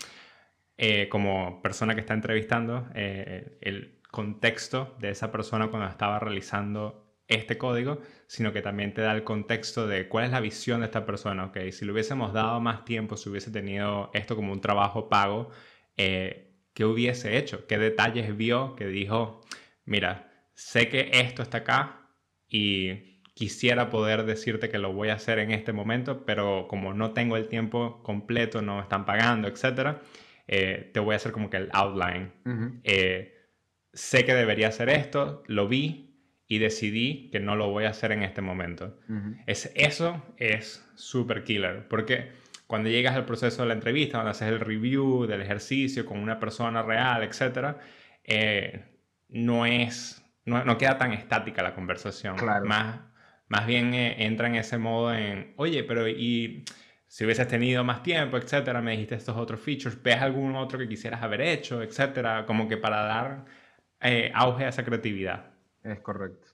eh, 0.79 1.11
como 1.11 1.61
persona 1.61 1.95
que 1.95 2.01
está 2.01 2.15
entrevistando, 2.15 2.89
eh, 2.95 3.59
el 3.61 4.01
contexto 4.11 4.97
de 4.99 5.11
esa 5.11 5.31
persona 5.31 5.69
cuando 5.69 5.91
estaba 5.91 6.19
realizando 6.19 7.08
este 7.29 7.59
código, 7.59 8.01
sino 8.27 8.53
que 8.53 8.63
también 8.63 8.95
te 8.95 9.03
da 9.03 9.13
el 9.13 9.23
contexto 9.23 9.87
de 9.87 10.09
cuál 10.09 10.25
es 10.25 10.31
la 10.33 10.41
visión 10.41 10.81
de 10.81 10.87
esta 10.87 11.07
persona. 11.07 11.45
Ok, 11.47 11.59
si 11.71 11.85
le 11.85 11.93
hubiésemos 11.93 12.33
dado 12.33 12.61
más 12.61 12.85
tiempo, 12.85 13.17
si 13.17 13.29
hubiese 13.29 13.51
tenido 13.51 14.11
esto 14.15 14.35
como 14.35 14.53
un 14.53 14.61
trabajo 14.61 15.09
pago, 15.09 15.51
eh, 15.97 16.55
¿qué 16.75 16.85
hubiese 16.85 17.37
hecho? 17.39 17.67
¿Qué 17.67 17.79
detalles 17.79 18.37
vio 18.37 18.75
que 18.77 18.87
dijo, 18.87 19.43
mira, 19.85 20.33
sé 20.55 20.89
que 20.89 21.11
esto 21.13 21.43
está 21.43 21.59
acá 21.59 22.09
y 22.49 23.21
quisiera 23.35 23.91
poder 23.91 24.25
decirte 24.25 24.69
que 24.69 24.79
lo 24.79 24.93
voy 24.93 25.11
a 25.11 25.15
hacer 25.15 25.39
en 25.39 25.53
este 25.53 25.73
momento, 25.73 26.25
pero 26.25 26.67
como 26.67 26.95
no 26.95 27.13
tengo 27.13 27.37
el 27.37 27.47
tiempo 27.47 28.03
completo, 28.03 28.63
no 28.63 28.81
están 28.81 29.05
pagando, 29.05 29.47
etc., 29.47 29.99
eh, 30.49 30.91
te 30.95 30.99
voy 30.99 31.13
a 31.13 31.17
hacer 31.17 31.31
como 31.31 31.51
que 31.51 31.59
el 31.59 31.69
outline. 31.73 32.33
Eh, 32.83 33.35
sé 33.93 34.25
que 34.25 34.35
debería 34.35 34.69
hacer 34.69 34.89
esto, 34.89 35.43
lo 35.47 35.69
vi, 35.69 36.08
y 36.49 36.59
decidí 36.59 37.29
que 37.31 37.41
no 37.41 37.55
lo 37.57 37.71
voy 37.71 37.85
a 37.85 37.91
hacer 37.91 38.11
en 38.11 38.23
este 38.23 38.41
momento. 38.41 38.99
es, 39.47 39.71
eso 39.75 40.25
es 40.39 40.85
super 40.95 41.45
killer, 41.45 41.87
porque 41.89 42.33
cuando 42.67 42.89
llegas 42.89 43.15
al 43.15 43.27
proceso 43.27 43.63
de 43.63 43.69
la 43.69 43.75
entrevista, 43.75 44.19
cuando 44.19 44.31
haces 44.31 44.49
el 44.49 44.61
review 44.61 45.27
del 45.27 45.43
ejercicio 45.43 46.07
con 46.07 46.19
una 46.19 46.41
persona 46.41 46.83
real, 46.83 47.23
etc., 47.23 47.77
eh, 48.25 48.85
no 49.29 49.67
es, 49.67 50.25
no, 50.47 50.79
queda 50.79 50.97
tan 50.97 51.13
estática 51.13 51.63
la 51.63 51.75
conversación. 51.75 52.37
Más, 52.65 53.01
más 53.49 53.67
bien 53.67 53.93
eh, 53.95 54.25
entra 54.25 54.49
en 54.49 54.55
ese 54.57 54.79
modo 54.79 55.15
en, 55.15 55.53
oye, 55.57 55.85
pero 55.85 56.09
y 56.09 56.65
si 57.07 57.25
hubieses 57.25 57.49
tenido 57.49 57.85
más 57.85 58.03
tiempo, 58.03 58.37
etcétera, 58.37 58.81
me 58.83 58.93
dijiste 58.93 59.15
estos 59.15 59.37
otros 59.37 59.61
features, 59.61 60.03
¿ves 60.03 60.17
algún 60.17 60.55
otro 60.57 60.79
que 60.79 60.89
quisieras 60.89 61.23
haber 61.23 61.41
hecho, 61.43 61.83
etcétera? 61.83 62.45
Como 62.47 62.69
que 62.69 62.77
para 62.77 63.03
dar 63.03 63.45
eh, 64.01 64.31
auge 64.35 64.65
a 64.65 64.69
esa 64.69 64.85
creatividad. 64.85 65.58
Es 65.89 66.01
correcto. 66.01 66.47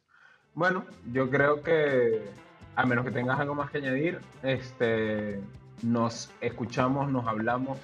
Bueno, 0.54 0.84
yo 1.12 1.28
creo 1.28 1.62
que, 1.62 2.22
a 2.76 2.86
menos 2.86 3.04
que 3.04 3.10
tengas 3.10 3.40
algo 3.40 3.54
más 3.54 3.70
que 3.70 3.78
añadir, 3.78 4.20
este, 4.42 5.40
nos 5.82 6.30
escuchamos, 6.40 7.10
nos 7.10 7.26
hablamos, 7.26 7.78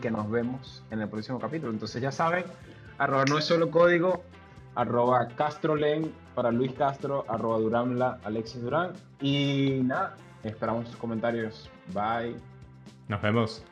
que 0.00 0.10
nos 0.10 0.30
vemos 0.30 0.82
en 0.90 1.00
el 1.00 1.08
próximo 1.08 1.38
capítulo. 1.38 1.72
Entonces 1.72 2.02
ya 2.02 2.12
saben, 2.12 2.44
arroba 2.98 3.24
no 3.24 3.38
es 3.38 3.44
solo 3.44 3.70
código, 3.70 4.22
arroba 4.74 5.28
castrolen 5.28 6.12
para 6.34 6.50
Luis 6.50 6.72
Castro, 6.72 7.24
arroba 7.28 7.58
duramla, 7.58 8.18
Alexis 8.24 8.62
Durán. 8.62 8.92
Y 9.20 9.80
nada, 9.84 10.16
esperamos 10.44 10.88
sus 10.88 10.96
comentarios. 10.96 11.70
Bye. 11.94 12.36
Nos 13.08 13.22
vemos. 13.22 13.64